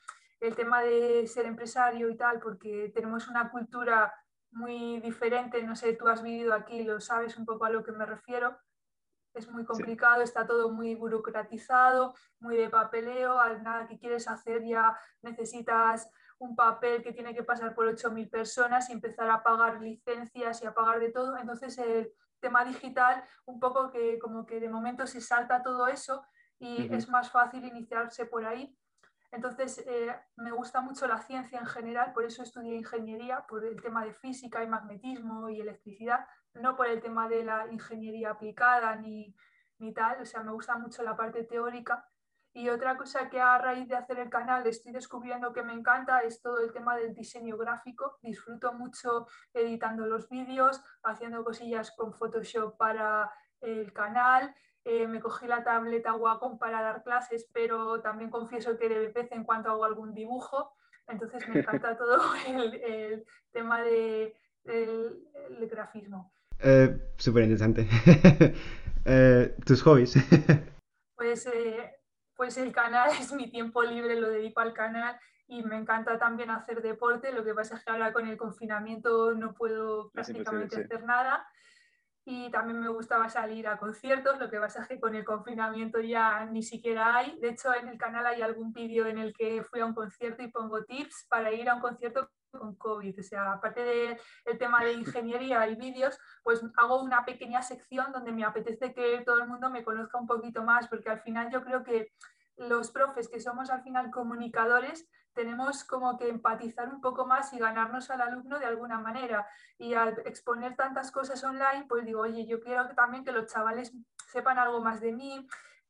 el 0.44 0.56
tema 0.56 0.82
de 0.82 1.26
ser 1.28 1.46
empresario 1.46 2.10
y 2.10 2.18
tal, 2.18 2.40
porque 2.40 2.92
tenemos 2.94 3.28
una 3.28 3.50
cultura 3.50 4.14
muy 4.52 5.00
diferente, 5.00 5.64
no 5.64 5.76
sé, 5.76 5.94
tú 5.94 6.08
has 6.08 6.22
vivido 6.22 6.54
aquí, 6.54 6.84
lo 6.84 7.00
sabes 7.00 7.38
un 7.38 7.46
poco 7.46 7.66
a 7.66 7.70
lo 7.70 7.84
que 7.84 7.92
me 7.92 8.06
refiero, 8.06 8.58
es 9.34 9.50
muy 9.50 9.66
complicado, 9.66 10.22
está 10.22 10.46
todo 10.46 10.70
muy 10.70 10.96
burocratizado, 10.96 12.14
muy 12.40 12.56
de 12.56 12.70
papeleo, 12.70 13.40
al 13.40 13.64
nada 13.64 13.88
que 13.88 13.98
quieres 13.98 14.28
hacer 14.28 14.64
ya 14.64 14.96
necesitas 15.22 16.10
un 16.38 16.56
papel 16.56 17.02
que 17.02 17.14
tiene 17.14 17.34
que 17.34 17.44
pasar 17.44 17.74
por 17.74 17.88
8.000 17.88 18.30
personas 18.30 18.90
y 18.90 18.94
empezar 18.94 19.30
a 19.30 19.42
pagar 19.42 19.82
licencias 19.82 20.62
y 20.62 20.68
a 20.68 20.74
pagar 20.74 21.00
de 21.00 21.10
todo. 21.10 21.38
Entonces 21.38 21.78
el 21.78 22.12
tema 22.42 22.66
digital, 22.66 23.24
un 23.46 23.60
poco 23.60 23.90
que 23.90 24.20
como 24.20 24.46
que 24.46 24.60
de 24.60 24.70
momento 24.70 25.08
se 25.08 25.22
salta 25.22 25.64
todo 25.64 25.88
eso 25.88 26.24
y 26.60 26.94
es 26.94 27.08
más 27.10 27.32
fácil 27.32 27.64
iniciarse 27.66 28.26
por 28.26 28.46
ahí 28.46 28.78
entonces, 29.34 29.84
eh, 29.88 30.16
me 30.36 30.52
gusta 30.52 30.80
mucho 30.80 31.08
la 31.08 31.20
ciencia 31.20 31.60
en 31.60 31.66
general, 31.66 32.14
por 32.14 32.24
eso 32.24 32.44
estudié 32.44 32.76
ingeniería, 32.76 33.48
por 33.48 33.66
el 33.66 33.82
tema 33.82 34.06
de 34.06 34.14
física 34.14 34.64
y 34.64 34.68
magnetismo 34.68 35.50
y 35.50 35.60
electricidad, 35.60 36.28
no 36.54 36.76
por 36.76 36.86
el 36.86 37.02
tema 37.02 37.28
de 37.28 37.44
la 37.44 37.66
ingeniería 37.72 38.30
aplicada 38.30 38.96
ni, 38.96 39.36
ni 39.80 39.92
tal, 39.92 40.22
o 40.22 40.26
sea, 40.26 40.44
me 40.44 40.52
gusta 40.52 40.78
mucho 40.78 41.02
la 41.02 41.18
parte 41.18 41.46
teórica. 41.46 42.08
Y 42.54 42.70
otra 42.70 42.96
cosa 42.96 43.28
que 43.32 43.42
a 43.42 43.58
raíz 43.58 43.88
de 43.88 43.96
hacer 43.96 44.20
el 44.20 44.30
canal 44.30 44.68
estoy 44.68 44.92
descubriendo 44.92 45.52
que 45.52 45.64
me 45.64 45.74
encanta 45.74 46.20
es 46.20 46.40
todo 46.40 46.60
el 46.60 46.72
tema 46.72 46.96
del 46.96 47.16
diseño 47.16 47.58
gráfico. 47.58 48.20
Disfruto 48.22 48.72
mucho 48.74 49.26
editando 49.52 50.06
los 50.06 50.30
vídeos, 50.30 50.80
haciendo 51.02 51.44
cosillas 51.44 51.90
con 51.98 52.14
Photoshop 52.14 52.78
para 52.78 53.34
el 53.62 53.92
canal, 53.94 54.54
eh, 54.86 55.08
me 55.08 55.22
cogí 55.22 55.48
la 55.48 55.64
tableta 55.64 56.14
Wacom 56.14 56.58
para 56.58 56.82
dar 56.82 57.04
clases, 57.04 57.50
pero 57.54 58.02
también 58.02 58.30
confieso 58.30 58.78
que 58.78 58.90
de 58.90 59.08
vez 59.10 59.32
en 59.32 59.44
cuando 59.44 59.70
hago 59.70 59.86
algún 59.86 60.14
dibujo. 60.14 60.76
Entonces 61.08 61.48
me 61.48 61.60
encanta 61.60 61.98
todo 61.98 62.20
el, 62.48 63.26
tema 63.52 63.82
de, 63.82 64.36
del, 64.64 65.22
grafismo. 65.70 66.34
Eh, 66.60 67.14
Súper 67.18 67.44
interesante. 67.44 67.88
Eh, 69.06 69.58
¿Tus 69.66 69.82
hobbies? 69.84 70.16
pues, 71.18 71.46
eh, 71.48 71.92
pues 72.38 72.58
el 72.58 72.72
canal 72.72 73.12
es 73.20 73.34
mi 73.34 73.52
tiempo 73.52 73.84
libre, 73.84 74.18
lo 74.18 74.30
dedico 74.30 74.62
al 74.62 74.74
canal 74.74 75.20
y 75.46 75.62
me 75.62 75.76
encanta 75.76 76.18
también 76.18 76.50
hacer 76.50 76.82
deporte. 76.82 77.34
Lo 77.34 77.44
que 77.44 77.54
pasa 77.54 77.76
es 77.76 77.84
que 77.84 77.92
ahora 77.92 78.14
con 78.14 78.28
el 78.28 78.38
confinamiento 78.38 79.34
no 79.34 79.54
puedo 79.54 80.10
prácticamente 80.12 80.82
hacer 80.84 81.04
nada. 81.04 81.46
Y 82.26 82.50
también 82.52 82.80
me 82.80 82.88
gustaba 82.88 83.28
salir 83.30 83.68
a 83.68 83.78
conciertos, 83.78 84.40
lo 84.40 84.50
que 84.50 84.60
pasa 84.60 84.82
es 84.82 84.88
que 84.88 85.00
con 85.00 85.14
el 85.14 85.26
confinamiento 85.26 86.00
ya 86.00 86.46
ni 86.46 86.64
siquiera 86.64 87.18
hay. 87.18 87.38
De 87.40 87.50
hecho, 87.50 87.74
en 87.74 87.90
el 87.90 87.98
canal 87.98 88.26
hay 88.26 88.42
algún 88.42 88.72
vídeo 88.72 89.08
en 89.08 89.18
el 89.18 89.34
que 89.34 89.62
fui 89.64 89.82
a 89.82 89.86
un 89.86 89.94
concierto 89.94 90.42
y 90.42 90.48
pongo 90.48 90.84
tips 90.86 91.28
para 91.30 91.52
ir 91.52 91.70
a 91.70 91.76
un 91.76 91.82
concierto 91.82 92.30
con 92.52 92.76
COVID. 92.76 93.20
O 93.20 93.24
sea, 93.24 93.54
aparte 93.54 93.84
del 93.84 94.58
tema 94.58 94.84
de 94.84 94.94
ingeniería 94.94 95.68
y 95.68 95.76
vídeos, 95.76 96.18
pues 96.44 96.62
hago 96.78 97.02
una 97.02 97.26
pequeña 97.26 97.62
sección 97.62 98.12
donde 98.12 98.32
me 98.32 98.46
apetece 98.46 98.94
que 98.94 99.22
todo 99.26 99.42
el 99.42 99.48
mundo 99.48 99.70
me 99.70 99.84
conozca 99.84 100.18
un 100.18 100.28
poquito 100.28 100.64
más, 100.64 100.88
porque 100.88 101.10
al 101.10 101.22
final 101.22 101.52
yo 101.52 101.64
creo 101.64 101.84
que 101.84 102.12
los 102.58 102.92
profes 102.92 103.30
que 103.30 103.40
somos 103.40 103.70
al 103.70 103.84
final 103.84 104.12
comunicadores 104.12 105.08
tenemos 105.34 105.84
como 105.84 106.18
que 106.18 106.30
empatizar 106.30 106.90
un 106.90 107.02
poco 107.02 107.26
más 107.26 107.52
y 107.54 107.60
ganarnos 107.60 108.10
al 108.12 108.22
alumno 108.22 108.60
de 108.60 108.66
alguna 108.66 109.00
manera. 109.00 109.48
Y 109.78 109.96
al 109.96 110.20
exponer 110.26 110.76
tantas 110.76 111.12
cosas 111.12 111.44
online, 111.44 111.86
pues 111.90 112.06
digo, 112.06 112.22
oye, 112.22 112.46
yo 112.46 112.60
quiero 112.60 112.88
también 112.90 113.24
que 113.24 113.32
los 113.32 113.52
chavales 113.52 113.92
sepan 114.32 114.60
algo 114.60 114.82
más 114.82 115.02
de 115.02 115.12
mí, 115.12 115.48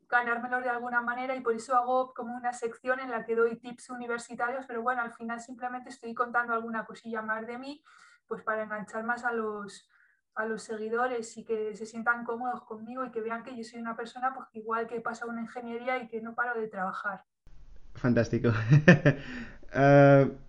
ganármelos 0.09 0.63
de 0.63 0.69
alguna 0.69 1.01
manera 1.01 1.35
y 1.35 1.41
por 1.41 1.55
eso 1.55 1.75
hago 1.75 2.13
como 2.13 2.35
una 2.35 2.53
sección 2.53 2.99
en 2.99 3.09
la 3.09 3.25
que 3.25 3.35
doy 3.35 3.57
tips 3.57 3.89
universitarios, 3.89 4.65
pero 4.65 4.81
bueno, 4.81 5.01
al 5.01 5.13
final 5.13 5.41
simplemente 5.41 5.89
estoy 5.89 6.13
contando 6.13 6.53
alguna 6.53 6.85
cosilla 6.85 7.21
más 7.21 7.47
de 7.47 7.57
mí, 7.57 7.83
pues 8.27 8.43
para 8.43 8.63
enganchar 8.63 9.03
más 9.03 9.25
a 9.25 9.31
los, 9.31 9.89
a 10.35 10.45
los 10.45 10.63
seguidores 10.63 11.37
y 11.37 11.43
que 11.43 11.75
se 11.75 11.85
sientan 11.85 12.23
cómodos 12.23 12.63
conmigo 12.63 13.05
y 13.05 13.11
que 13.11 13.21
vean 13.21 13.43
que 13.43 13.55
yo 13.55 13.63
soy 13.63 13.79
una 13.79 13.95
persona 13.95 14.33
pues 14.33 14.47
igual 14.53 14.87
que 14.87 14.99
pasa 15.01 15.25
una 15.25 15.41
ingeniería 15.41 16.01
y 16.01 16.07
que 16.07 16.21
no 16.21 16.33
paro 16.33 16.59
de 16.59 16.67
trabajar. 16.67 17.23
Fantástico. 17.95 18.49
uh, 18.49 20.31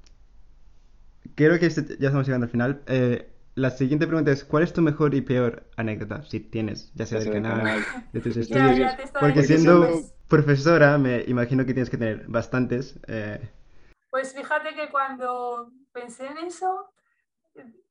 creo 1.35 1.59
que 1.59 1.67
este, 1.67 1.97
ya 1.99 2.09
estamos 2.09 2.27
llegando 2.27 2.47
al 2.47 2.51
final. 2.51 2.83
Eh, 2.87 3.31
la 3.55 3.71
siguiente 3.71 4.07
pregunta 4.07 4.33
es, 4.33 4.45
¿cuál 4.45 4.65
es 4.65 4.73
tu 4.73 4.83
mejor 4.83 5.15
y 5.15 5.21
peor 5.21 5.65
anécdota? 5.77 6.23
Si 6.25 6.41
tienes, 6.41 6.93
ya 6.95 7.07
sea 7.07 7.21
del 7.21 7.33
canal, 7.33 7.85
de 8.13 8.21
tus 8.21 8.37
estudios. 8.37 8.93
Porque 9.21 9.45
siendo 9.45 10.01
profesora, 10.29 10.99
me 10.99 11.23
imagino 11.29 11.65
que 11.65 11.73
tienes 11.73 11.91
que 11.91 11.97
tener 11.97 12.25
bastantes. 12.27 12.99
Eh. 13.07 13.49
Pues 14.11 14.35
fíjate 14.35 14.75
que 14.75 14.91
cuando 14.91 15.71
pensé 15.93 16.27
en 16.27 16.39
eso, 16.39 16.93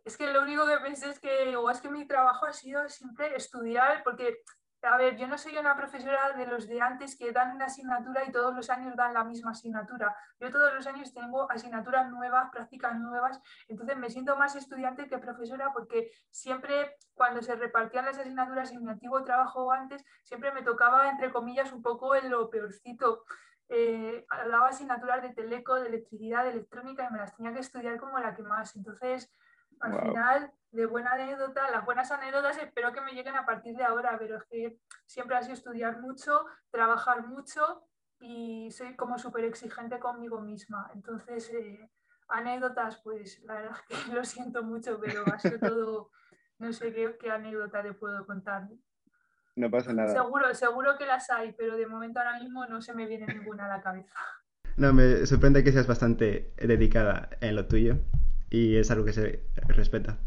es 0.04 0.18
que 0.18 0.32
lo 0.32 0.42
único 0.42 0.66
que 0.68 0.78
pensé 0.78 1.10
es 1.10 1.20
que, 1.20 1.56
o 1.56 1.70
es 1.70 1.82
que 1.82 1.90
mi 1.90 2.06
trabajo 2.08 2.46
ha 2.46 2.54
sido 2.54 2.88
siempre 2.90 3.36
estudiar, 3.36 4.04
porque 4.04 4.44
a 4.84 4.98
ver, 4.98 5.16
yo 5.16 5.28
no 5.28 5.38
soy 5.38 5.58
una 5.58 5.78
profesora 5.78 6.34
de 6.34 6.46
los 6.46 6.68
de 6.68 6.82
antes 6.82 7.18
que 7.18 7.32
dan 7.32 7.56
una 7.56 7.66
asignatura 7.66 8.26
y 8.26 8.32
todos 8.32 8.54
los 8.54 8.70
años 8.70 8.96
dan 8.98 9.14
la 9.14 9.24
misma 9.24 9.52
asignatura. 9.52 10.16
Yo 10.40 10.52
todos 10.52 10.74
los 10.74 10.86
años 10.88 11.14
tengo 11.14 11.50
asignaturas 11.50 12.10
nuevas, 12.12 12.52
prácticas 12.52 13.00
nuevas, 13.00 13.40
entonces 13.70 13.98
me 13.98 14.10
siento 14.10 14.36
más 14.36 14.56
estudiante 14.56 15.08
que 15.08 15.18
profesora 15.20 15.72
porque 15.74 16.12
siempre 16.30 16.98
cuando 17.14 17.42
se 17.42 17.56
repartían 17.56 18.06
las 18.06 18.18
asignaturas 18.18 18.72
en 18.72 18.84
mi 18.84 18.92
antiguo 18.92 19.24
trabajo 19.24 19.72
antes, 19.72 20.04
siempre 20.24 20.52
me 20.52 20.64
tocaba, 20.64 21.10
entre 21.10 21.32
comillas, 21.32 21.72
un 21.72 21.82
poco 21.82 22.16
en 22.16 22.30
lo 22.30 22.50
peorcito. 22.50 23.24
Eh, 23.70 24.26
daba 24.52 24.68
asignaturas 24.68 25.22
de 25.22 25.34
teleco, 25.34 25.76
de 25.76 25.88
electricidad, 25.88 26.44
de 26.44 26.52
electrónica 26.52 27.08
y 27.08 27.14
me 27.14 27.20
las 27.20 27.36
tenía 27.36 27.54
que 27.54 27.62
estudiar 27.62 27.98
como 27.98 28.20
la 28.20 28.36
que 28.36 28.44
más. 28.44 28.76
Entonces, 28.76 29.34
al 29.80 30.02
final, 30.02 30.54
de 30.72 30.86
buena 30.86 31.12
anécdota, 31.12 31.70
las 31.70 31.86
buenas 31.86 32.12
anécdotas 32.12 32.58
espero 32.58 32.92
que 32.92 33.02
me 33.02 33.14
lleguen 33.14 33.36
a 33.36 33.46
partir 33.46 33.76
de 33.76 33.84
ahora, 33.84 34.18
pero 34.18 34.38
es 34.38 34.44
que 34.46 34.80
siempre 35.06 35.38
ha 35.38 35.42
sido 35.42 35.54
estudiar 35.54 36.02
mucho, 36.02 36.46
trabajar 36.72 37.28
mucho 37.28 37.84
y 38.20 38.72
soy 38.72 38.96
como 38.96 39.18
súper 39.18 39.46
exigente 39.46 40.00
conmigo 40.00 40.42
misma. 40.42 40.90
Entonces, 40.96 41.52
eh, 41.54 41.90
anécdotas, 42.28 42.98
pues 43.04 43.42
la 43.44 43.56
verdad 43.56 43.78
es 43.90 43.98
que 43.98 44.14
lo 44.14 44.24
siento 44.24 44.64
mucho, 44.64 45.00
pero 45.00 45.24
ha 45.32 45.38
sido 45.38 45.60
todo, 45.60 46.12
no 46.58 46.74
sé 46.74 46.94
qué, 46.94 47.18
qué 47.20 47.30
anécdota 47.30 47.84
le 47.84 47.94
puedo 47.94 48.26
contar. 48.26 48.68
No 49.56 49.70
pasa 49.70 49.94
nada. 49.94 50.12
Seguro, 50.12 50.54
seguro 50.56 50.98
que 50.98 51.06
las 51.06 51.30
hay, 51.30 51.54
pero 51.54 51.78
de 51.78 51.86
momento 51.86 52.20
ahora 52.20 52.40
mismo 52.40 52.66
no 52.66 52.82
se 52.82 52.94
me 52.94 53.06
viene 53.06 53.28
ninguna 53.28 53.66
a 53.66 53.78
la 53.78 53.84
cabeza. 53.84 54.18
No, 54.76 54.92
me 54.92 55.28
sorprende 55.28 55.64
que 55.64 55.72
seas 55.72 55.86
bastante 55.86 56.56
dedicada 56.58 57.30
en 57.42 57.56
lo 57.56 57.68
tuyo 57.68 57.98
y 58.50 58.78
es 58.78 58.90
algo 58.90 59.06
que 59.06 59.14
se 59.14 59.44
respeta. 59.68 60.18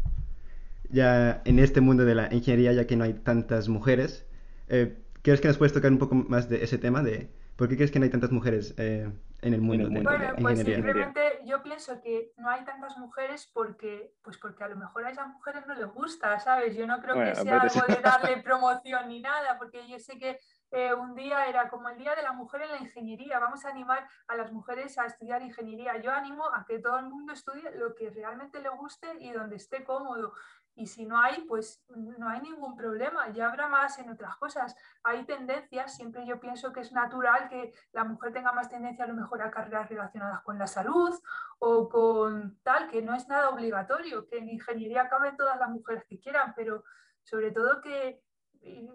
Ya 0.89 1.41
en 1.45 1.59
este 1.59 1.81
mundo 1.81 2.05
de 2.05 2.15
la 2.15 2.33
ingeniería, 2.33 2.73
ya 2.73 2.87
que 2.87 2.95
no 2.95 3.03
hay 3.03 3.13
tantas 3.13 3.67
mujeres, 3.67 4.25
eh, 4.69 4.97
¿crees 5.21 5.41
que 5.41 5.47
nos 5.47 5.57
puedes 5.57 5.73
tocar 5.73 5.91
un 5.91 5.97
poco 5.97 6.15
más 6.15 6.49
de 6.49 6.63
ese 6.63 6.77
tema? 6.77 7.03
de 7.03 7.29
¿Por 7.57 7.67
qué 7.67 7.75
crees 7.75 7.91
que 7.91 7.99
no 7.99 8.05
hay 8.05 8.11
tantas 8.11 8.31
mujeres 8.31 8.75
eh, 8.77 9.09
en 9.41 9.53
el 9.53 9.61
mundo, 9.61 9.89
de, 9.89 10.01
bueno, 10.01 10.33
pues 10.41 10.59
simplemente 10.59 11.41
yo 11.45 11.61
pienso 11.63 12.01
que 12.01 12.33
no 12.37 12.49
hay 12.49 12.63
tantas 12.65 12.97
mujeres 12.97 13.49
porque, 13.53 14.13
pues 14.23 14.37
porque 14.37 14.63
a 14.63 14.67
lo 14.67 14.75
mejor 14.75 15.05
a 15.05 15.11
esas 15.11 15.27
mujeres 15.27 15.65
no 15.67 15.75
les 15.75 15.87
gusta, 15.87 16.39
¿sabes? 16.39 16.75
Yo 16.75 16.87
no 16.87 16.99
creo 17.01 17.15
que 17.15 17.35
sea 17.35 17.61
algo 17.61 17.81
de 17.87 18.01
darle 18.03 18.37
promoción 18.43 19.07
ni 19.09 19.21
nada, 19.21 19.57
porque 19.57 19.87
yo 19.87 19.99
sé 19.99 20.17
que 20.17 20.39
eh, 20.71 20.93
un 20.93 21.15
día 21.15 21.45
era 21.47 21.69
como 21.69 21.87
el 21.89 21.97
Día 21.97 22.15
de 22.15 22.21
la 22.21 22.33
Mujer 22.33 22.61
en 22.61 22.71
la 22.71 22.77
Ingeniería. 22.77 23.39
Vamos 23.39 23.63
a 23.63 23.69
animar 23.69 24.07
a 24.27 24.35
las 24.35 24.51
mujeres 24.51 24.97
a 24.97 25.05
estudiar 25.05 25.41
ingeniería. 25.41 25.97
Yo 26.01 26.11
animo 26.11 26.45
a 26.53 26.65
que 26.65 26.79
todo 26.79 26.99
el 26.99 27.05
mundo 27.05 27.33
estudie 27.33 27.71
lo 27.75 27.95
que 27.95 28.09
realmente 28.09 28.61
le 28.61 28.69
guste 28.69 29.07
y 29.19 29.31
donde 29.31 29.55
esté 29.55 29.83
cómodo. 29.83 30.33
Y 30.75 30.85
si 30.85 31.05
no 31.05 31.19
hay, 31.19 31.41
pues 31.47 31.83
no 31.89 32.29
hay 32.29 32.39
ningún 32.41 32.75
problema, 32.77 33.29
ya 33.29 33.47
habrá 33.47 33.67
más 33.67 33.97
en 33.97 34.11
otras 34.11 34.35
cosas. 34.37 34.75
Hay 35.03 35.25
tendencias, 35.25 35.95
siempre 35.95 36.25
yo 36.27 36.39
pienso 36.39 36.71
que 36.71 36.81
es 36.81 36.91
natural 36.91 37.49
que 37.49 37.73
la 37.93 38.03
mujer 38.03 38.31
tenga 38.31 38.51
más 38.51 38.69
tendencia 38.69 39.05
a 39.05 39.07
lo 39.07 39.15
mejor 39.15 39.41
a 39.41 39.49
carreras 39.49 39.89
relacionadas 39.89 40.43
con 40.43 40.59
la 40.59 40.67
salud 40.67 41.17
o 41.57 41.89
con 41.89 42.59
tal, 42.61 42.89
que 42.89 43.01
no 43.01 43.15
es 43.15 43.27
nada 43.27 43.49
obligatorio, 43.49 44.27
que 44.27 44.37
en 44.37 44.49
ingeniería 44.49 45.09
caben 45.09 45.35
todas 45.35 45.57
las 45.57 45.69
mujeres 45.69 46.03
que 46.07 46.19
quieran, 46.19 46.53
pero 46.55 46.83
sobre 47.23 47.51
todo 47.51 47.81
que 47.81 48.21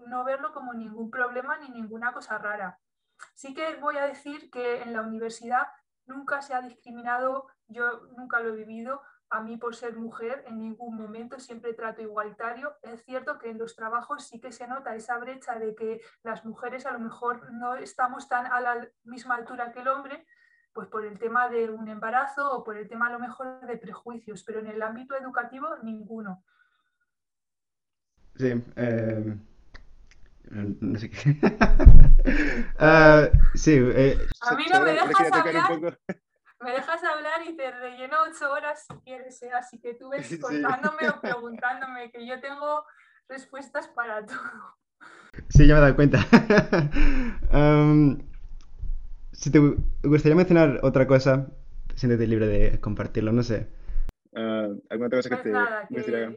no 0.06 0.24
verlo 0.24 0.52
como 0.52 0.74
ningún 0.74 1.10
problema 1.10 1.58
ni 1.58 1.70
ninguna 1.70 2.12
cosa 2.12 2.38
rara. 2.38 2.78
Sí 3.34 3.54
que 3.54 3.76
voy 3.76 3.96
a 3.96 4.06
decir 4.06 4.50
que 4.50 4.82
en 4.82 4.92
la 4.92 5.02
universidad 5.02 5.68
nunca 6.06 6.42
se 6.42 6.54
ha 6.54 6.60
discriminado, 6.60 7.46
yo 7.68 8.08
nunca 8.16 8.40
lo 8.40 8.50
he 8.50 8.56
vivido, 8.56 9.02
a 9.32 9.40
mí 9.40 9.56
por 9.56 9.74
ser 9.74 9.96
mujer 9.96 10.44
en 10.46 10.58
ningún 10.58 10.94
momento 10.94 11.40
siempre 11.40 11.72
trato 11.72 12.02
igualitario. 12.02 12.76
Es 12.82 13.02
cierto 13.04 13.38
que 13.38 13.50
en 13.50 13.58
los 13.58 13.74
trabajos 13.74 14.28
sí 14.28 14.40
que 14.40 14.52
se 14.52 14.66
nota 14.66 14.94
esa 14.94 15.16
brecha 15.16 15.58
de 15.58 15.74
que 15.74 16.02
las 16.22 16.44
mujeres 16.44 16.84
a 16.84 16.92
lo 16.92 16.98
mejor 16.98 17.50
no 17.52 17.74
estamos 17.76 18.28
tan 18.28 18.46
a 18.46 18.60
la 18.60 18.88
misma 19.04 19.36
altura 19.36 19.72
que 19.72 19.80
el 19.80 19.88
hombre, 19.88 20.26
pues 20.74 20.86
por 20.88 21.06
el 21.06 21.18
tema 21.18 21.48
de 21.48 21.70
un 21.70 21.88
embarazo 21.88 22.52
o 22.52 22.62
por 22.62 22.76
el 22.76 22.88
tema 22.88 23.06
a 23.06 23.12
lo 23.12 23.18
mejor 23.18 23.66
de 23.66 23.78
prejuicios, 23.78 24.44
pero 24.44 24.60
en 24.60 24.66
el 24.66 24.82
ámbito 24.82 25.16
educativo 25.16 25.66
ninguno. 25.82 26.44
Sí, 28.36 28.62
eh, 28.76 29.36
no 30.52 30.98
sé 30.98 31.10
qué. 31.10 31.36
Ah, 32.78 33.28
sí, 33.54 33.72
eh, 33.76 34.16
a 34.42 34.54
mí 34.54 34.64
no 34.72 34.80
me 34.80 34.92
dejas 34.92 35.32
hablar. 35.32 35.98
Me 36.60 36.70
dejas 36.70 37.02
hablar 37.02 37.40
y 37.48 37.56
te 37.56 37.70
relleno 37.70 38.16
ocho 38.30 38.52
horas 38.52 38.86
si 38.86 38.94
quieres, 39.00 39.42
¿eh? 39.42 39.50
así 39.52 39.80
que 39.80 39.94
tú 39.94 40.10
ves 40.10 40.38
contándome 40.40 41.08
o 41.08 41.20
preguntándome, 41.20 42.10
que 42.12 42.24
yo 42.26 42.40
tengo 42.40 42.84
respuestas 43.28 43.88
para 43.88 44.24
todo. 44.24 44.76
Sí, 45.48 45.66
ya 45.66 45.74
me 45.74 45.80
he 45.80 45.82
dado 45.82 45.96
cuenta. 45.96 46.18
si 49.32 49.50
te 49.50 49.58
gustaría 50.04 50.36
mencionar 50.36 50.78
otra 50.82 51.06
cosa, 51.06 51.48
siéntete 51.96 52.26
libre 52.26 52.46
de 52.46 52.80
compartirlo, 52.80 53.32
no 53.32 53.42
sé. 53.42 53.68
Uh, 54.32 54.80
¿Alguna 54.88 55.06
otra 55.08 55.18
cosa 55.18 55.28
que 55.30 55.36
pues 55.36 55.42
te 55.42 55.94
gustaría 55.94 56.36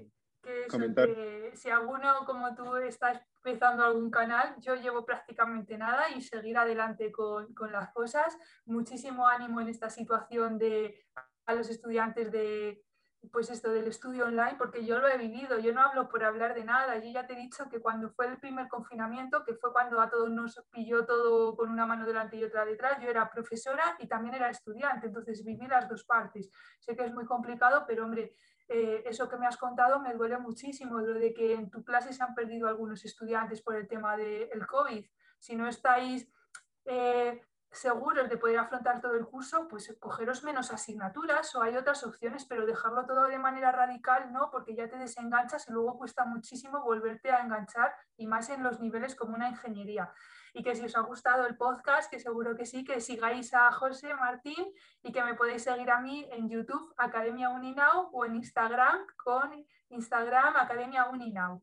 comentar? 0.70 1.10
Si 1.56 1.70
alguno 1.70 2.26
como 2.26 2.54
tú 2.56 2.76
está 2.78 3.26
empezando 3.38 3.84
algún 3.84 4.12
canal, 4.12 4.56
yo 4.60 4.76
llevo 4.76 5.06
prácticamente 5.06 5.78
nada 5.78 6.10
y 6.10 6.22
seguir 6.22 6.58
adelante 6.58 7.12
con, 7.12 7.54
con 7.54 7.72
las 7.72 7.92
cosas. 7.92 8.38
Muchísimo 8.66 9.28
ánimo 9.28 9.62
en 9.62 9.70
esta 9.70 9.90
situación 9.90 10.58
de 10.58 11.06
a 11.46 11.54
los 11.54 11.70
estudiantes 11.70 12.32
de 12.32 12.84
pues 13.32 13.50
esto 13.50 13.72
del 13.72 13.88
estudio 13.88 14.26
online, 14.26 14.56
porque 14.58 14.86
yo 14.86 15.00
lo 15.00 15.08
he 15.08 15.18
vivido, 15.18 15.60
yo 15.60 15.74
no 15.74 15.82
hablo 15.82 16.10
por 16.10 16.24
hablar 16.24 16.54
de 16.54 16.64
nada, 16.64 16.98
yo 16.98 17.12
ya 17.12 17.26
te 17.26 17.34
he 17.34 17.38
dicho 17.38 17.70
que 17.70 17.80
cuando 17.80 18.10
fue 18.10 18.28
el 18.28 18.38
primer 18.38 18.68
confinamiento, 18.68 19.44
que 19.44 19.56
fue 19.56 19.72
cuando 19.74 20.00
a 20.02 20.10
todos 20.10 20.30
nos 20.30 20.62
pilló 20.72 21.06
todo 21.06 21.56
con 21.56 21.70
una 21.70 21.86
mano 21.86 22.06
delante 22.06 22.38
y 22.38 22.44
otra 22.44 22.66
detrás, 22.66 23.02
yo 23.02 23.10
era 23.10 23.30
profesora 23.30 23.96
y 24.00 24.08
también 24.08 24.36
era 24.36 24.50
estudiante, 24.50 25.08
entonces 25.08 25.44
viví 25.44 25.68
las 25.68 25.90
dos 25.90 26.04
partes. 26.04 26.50
Sé 26.80 26.96
que 26.96 27.06
es 27.06 27.14
muy 27.14 27.26
complicado, 27.26 27.86
pero 27.88 28.06
hombre, 28.06 28.36
eh, 28.68 29.04
eso 29.06 29.30
que 29.30 29.38
me 29.38 29.46
has 29.46 29.58
contado 29.58 30.00
me 30.00 30.14
duele 30.14 30.38
muchísimo, 30.38 31.00
lo 31.00 31.14
de 31.14 31.34
que 31.34 31.54
en 31.54 31.70
tu 31.70 31.84
clase 31.84 32.14
se 32.14 32.24
han 32.24 32.34
perdido 32.34 32.68
algunos 32.68 33.06
estudiantes 33.06 33.62
por 33.62 33.76
el 33.76 33.88
tema 33.88 34.18
del 34.18 34.66
COVID. 34.66 35.06
Si 35.40 35.56
no 35.56 35.68
estáis 35.68 36.28
eh, 36.86 37.42
seguros 37.76 38.30
de 38.30 38.38
poder 38.38 38.58
afrontar 38.58 39.02
todo 39.02 39.16
el 39.16 39.26
curso, 39.26 39.68
pues 39.68 39.96
cogeros 40.00 40.44
menos 40.44 40.72
asignaturas 40.72 41.54
o 41.56 41.62
hay 41.62 41.76
otras 41.76 42.04
opciones, 42.04 42.46
pero 42.46 42.66
dejarlo 42.66 43.06
todo 43.06 43.28
de 43.28 43.38
manera 43.38 43.72
radical 43.72 44.32
no, 44.32 44.50
porque 44.50 44.76
ya 44.76 44.90
te 44.90 44.98
desenganchas 44.98 45.68
y 45.68 45.74
luego 45.74 45.98
cuesta 45.98 46.26
muchísimo 46.26 46.82
volverte 46.84 47.32
a 47.32 47.42
enganchar 47.42 47.94
y 48.18 48.28
más 48.28 48.50
en 48.50 48.64
los 48.64 48.80
niveles 48.80 49.16
como 49.16 49.36
una 49.36 49.50
ingeniería. 49.50 50.12
Y 50.54 50.64
que 50.64 50.74
si 50.74 50.86
os 50.86 50.96
ha 50.96 51.02
gustado 51.02 51.46
el 51.46 51.58
podcast, 51.58 52.10
que 52.10 52.20
seguro 52.20 52.56
que 52.56 52.66
sí, 52.66 52.86
que 52.86 53.02
sigáis 53.02 53.54
a 53.54 53.72
José 53.72 54.14
Martín 54.16 54.74
y 55.04 55.12
que 55.12 55.24
me 55.24 55.34
podéis 55.34 55.64
seguir 55.64 55.92
a 55.92 56.00
mí 56.00 56.26
en 56.32 56.50
YouTube 56.50 56.94
Academia 56.98 57.50
Uninau 57.50 58.10
o 58.14 58.26
en 58.26 58.36
Instagram 58.36 59.06
con 59.18 59.52
Instagram 59.90 60.56
Academia 60.56 61.10
Uninau. 61.10 61.62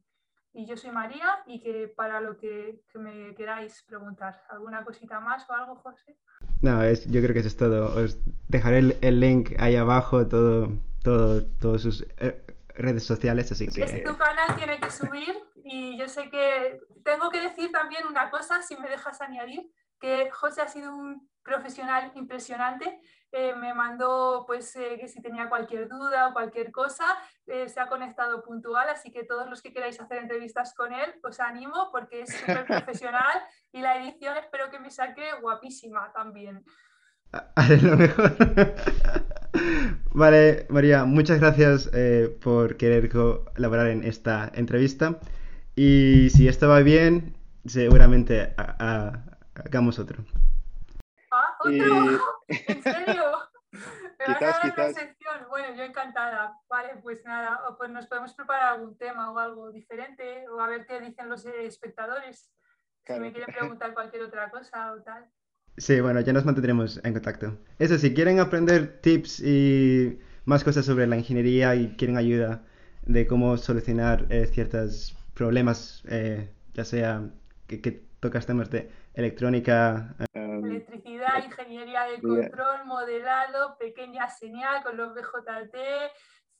Y 0.55 0.67
yo 0.67 0.77
soy 0.77 0.91
María 0.91 1.43
y 1.47 1.61
que 1.61 1.89
para 1.89 2.21
lo 2.21 2.37
que, 2.37 2.83
me 2.95 3.35
queráis 3.35 3.83
preguntar, 3.89 4.43
¿alguna 4.51 4.85
cosita 4.85 5.19
más 5.19 5.49
o 5.49 5.55
algo, 5.55 5.77
José? 5.77 6.19
No, 6.61 6.83
es, 6.83 7.07
yo 7.11 7.23
creo 7.23 7.33
que 7.33 7.39
eso 7.41 7.49
es 7.49 7.57
todo. 7.57 7.95
Os 7.97 8.19
dejaré 8.49 8.99
el, 9.01 9.21
link 9.21 9.53
ahí 9.59 9.77
abajo, 9.77 10.29
todo, 10.29 10.69
todo, 11.03 11.43
todas 11.59 11.81
sus 11.81 12.03
eh, 12.19 12.45
redes 12.75 13.05
sociales, 13.05 13.51
así 13.51 13.67
que... 13.67 13.83
Es, 13.83 14.05
tu 14.05 14.17
canal 14.17 14.55
tiene 14.57 14.79
que 14.79 14.91
subir 14.91 15.35
y 15.65 15.97
yo 15.99 16.07
sé 16.07 16.29
que 16.29 16.81
tengo 17.03 17.31
que 17.31 17.41
decir 17.41 17.73
también 17.73 18.07
una 18.07 18.31
cosa, 18.31 18.61
si 18.63 18.77
me 18.77 18.89
dejas 18.89 19.23
añadir, 19.23 19.71
que 20.01 20.31
José 20.31 20.61
ha 20.61 20.69
sido 20.69 20.95
un 20.95 21.31
profesional 21.43 22.13
impresionante 22.15 23.01
eh, 23.35 23.55
me 23.59 23.73
mandó 23.73 24.45
pues 24.47 24.77
eh, 24.77 24.99
que 25.01 25.09
si 25.09 25.23
tenía 25.23 25.49
cualquier 25.49 25.89
duda 25.89 26.29
o 26.29 26.33
cualquier 26.35 26.71
cosa, 26.71 27.07
eh, 27.47 27.67
se 27.67 27.81
ha 27.81 27.89
conectado 27.89 28.43
puntual, 28.43 28.91
así 28.91 29.11
que 29.11 29.25
todos 29.25 29.49
los 29.49 29.63
que 29.63 29.73
queráis 29.73 29.99
hacer 29.99 30.19
entrevistas 30.19 30.75
con 30.75 30.93
él, 30.93 31.15
os 31.23 31.41
animo 31.41 31.89
porque 31.91 32.23
es 32.23 32.31
súper 32.37 32.67
profesional 32.67 33.41
y 33.73 33.81
la 33.81 33.97
edición 33.97 34.37
espero 34.37 34.71
que 34.71 34.79
me 34.79 34.91
saque 34.91 35.23
guapísima 35.41 36.13
también. 36.13 36.63
Haré 37.57 37.79
lo 37.79 37.97
mejor. 37.97 38.37
vale, 40.13 40.67
María, 40.69 41.07
muchas 41.07 41.41
gracias 41.41 41.91
por 42.43 42.77
querer 42.77 43.09
colaborar 43.09 43.87
en 43.87 44.05
esta 44.05 44.53
entrevista. 44.53 45.19
Y 45.75 46.29
si 46.29 46.49
esto 46.49 46.69
va 46.69 46.81
bien, 46.81 47.35
seguramente 47.65 48.55
hagamos 48.59 49.99
otro. 49.99 50.23
¿Otro? 51.65 52.21
¿En 52.49 52.83
serio? 52.83 53.25
¿Me 53.73 54.35
quizás, 54.35 54.97
a? 54.97 55.49
Bueno, 55.49 55.75
yo 55.77 55.83
encantada. 55.83 56.59
Vale, 56.69 56.97
pues 57.03 57.25
nada, 57.25 57.61
pues 57.79 57.91
nos 57.91 58.07
podemos 58.07 58.35
preparar 58.35 58.75
algún 58.75 58.97
tema 58.97 59.31
o 59.31 59.39
algo 59.39 59.73
diferente 59.73 60.49
o 60.49 60.61
a 60.61 60.69
ver 60.69 60.87
qué 60.87 61.01
dicen 61.01 61.29
los 61.29 61.45
espectadores. 61.47 62.51
Si 63.05 63.13
me 63.15 63.33
quieren 63.33 63.53
preguntar 63.55 63.95
cualquier 63.95 64.23
otra 64.23 64.51
cosa 64.51 64.93
o 64.93 65.03
tal. 65.03 65.27
Sí, 65.79 66.01
bueno, 66.01 66.21
ya 66.21 66.33
nos 66.33 66.45
mantendremos 66.45 67.01
en 67.03 67.15
contacto. 67.15 67.59
Eso, 67.79 67.97
si 67.97 68.13
quieren 68.13 68.41
aprender 68.41 69.01
tips 69.01 69.41
y 69.41 70.21
más 70.45 70.63
cosas 70.65 70.85
sobre 70.85 71.07
la 71.07 71.17
ingeniería 71.17 71.75
y 71.75 71.97
quieren 71.97 72.19
ayuda 72.19 72.63
de 73.07 73.27
cómo 73.27 73.57
solucionar 73.57 74.27
eh, 74.29 74.47
ciertos 74.47 75.17
problemas, 75.35 76.03
eh, 76.09 76.51
ya 76.75 76.85
sea 76.85 77.31
que, 77.67 77.81
que 77.81 78.03
tocas 78.21 78.47
temas 78.47 78.71
de 78.71 78.91
electrónica. 79.15 80.15
Em, 80.35 80.42
Electricidad, 80.77 81.45
ingeniería 81.45 82.05
de 82.05 82.21
control, 82.21 82.85
modelado, 82.85 83.77
pequeña 83.79 84.29
señal 84.29 84.83
con 84.83 84.97
los 84.97 85.15
BJT, 85.15 85.77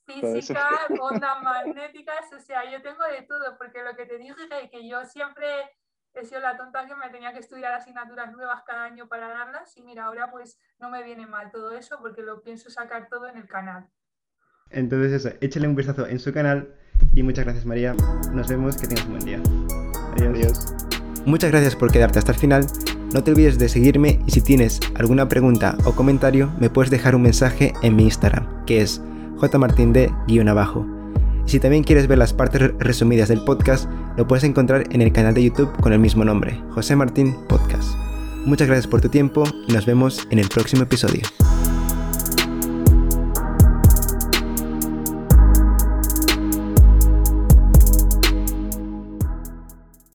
física, 0.05 0.69
ondas 0.99 1.41
magnéticas, 1.41 2.31
o 2.33 2.39
sea, 2.39 2.69
yo 2.69 2.81
tengo 2.81 3.03
de 3.03 3.23
todo, 3.23 3.57
porque 3.57 3.83
lo 3.83 3.95
que 3.95 4.05
te 4.05 4.17
dije 4.17 4.41
es 4.61 4.69
que 4.69 4.87
yo 4.87 5.05
siempre 5.05 5.47
he 6.13 6.25
sido 6.25 6.41
la 6.41 6.57
tonta 6.57 6.85
que 6.85 6.95
me 6.95 7.09
tenía 7.09 7.33
que 7.33 7.39
estudiar 7.39 7.73
asignaturas 7.73 8.31
nuevas 8.31 8.61
cada 8.65 8.83
año 8.83 9.07
para 9.07 9.29
darlas 9.29 9.75
y 9.77 9.83
mira, 9.83 10.05
ahora 10.05 10.29
pues 10.29 10.59
no 10.79 10.89
me 10.89 11.03
viene 11.03 11.25
mal 11.25 11.51
todo 11.51 11.71
eso 11.71 11.97
porque 12.01 12.21
lo 12.21 12.41
pienso 12.41 12.69
sacar 12.69 13.07
todo 13.09 13.27
en 13.27 13.37
el 13.37 13.47
canal. 13.47 13.87
Entonces 14.69 15.13
eso, 15.13 15.35
échale 15.41 15.67
un 15.67 15.75
vistazo 15.75 16.07
en 16.07 16.19
su 16.19 16.33
canal 16.33 16.75
y 17.13 17.23
muchas 17.23 17.45
gracias 17.45 17.65
María. 17.65 17.95
Nos 18.31 18.47
vemos, 18.47 18.77
que 18.77 18.87
tengas 18.87 19.05
un 19.05 19.11
buen 19.13 19.25
día. 19.25 19.41
Adiós. 20.29 20.73
Muchas 21.25 21.51
gracias 21.51 21.75
por 21.75 21.91
quedarte 21.91 22.19
hasta 22.19 22.31
el 22.31 22.37
final. 22.37 22.65
No 23.13 23.23
te 23.23 23.29
olvides 23.29 23.59
de 23.59 23.69
seguirme 23.69 24.19
y 24.25 24.31
si 24.31 24.41
tienes 24.41 24.79
alguna 24.95 25.29
pregunta 25.29 25.77
o 25.85 25.91
comentario 25.91 26.51
me 26.59 26.71
puedes 26.71 26.89
dejar 26.89 27.15
un 27.15 27.21
mensaje 27.21 27.73
en 27.83 27.95
mi 27.95 28.05
Instagram, 28.05 28.65
que 28.65 28.81
es 28.81 29.01
jmartinde-abajo. 29.37 30.87
Y 31.45 31.49
si 31.51 31.59
también 31.59 31.83
quieres 31.83 32.07
ver 32.07 32.17
las 32.17 32.33
partes 32.33 32.71
resumidas 32.79 33.29
del 33.29 33.43
podcast, 33.43 33.87
lo 34.17 34.27
puedes 34.27 34.43
encontrar 34.43 34.85
en 34.89 35.01
el 35.01 35.11
canal 35.11 35.35
de 35.35 35.43
YouTube 35.43 35.71
con 35.79 35.93
el 35.93 35.99
mismo 35.99 36.25
nombre, 36.25 36.59
José 36.71 36.95
Martín 36.95 37.35
Podcast. 37.47 37.95
Muchas 38.45 38.67
gracias 38.67 38.87
por 38.87 39.01
tu 39.01 39.09
tiempo 39.09 39.43
y 39.67 39.73
nos 39.73 39.85
vemos 39.85 40.27
en 40.31 40.39
el 40.39 40.49
próximo 40.49 40.83
episodio. 40.83 41.21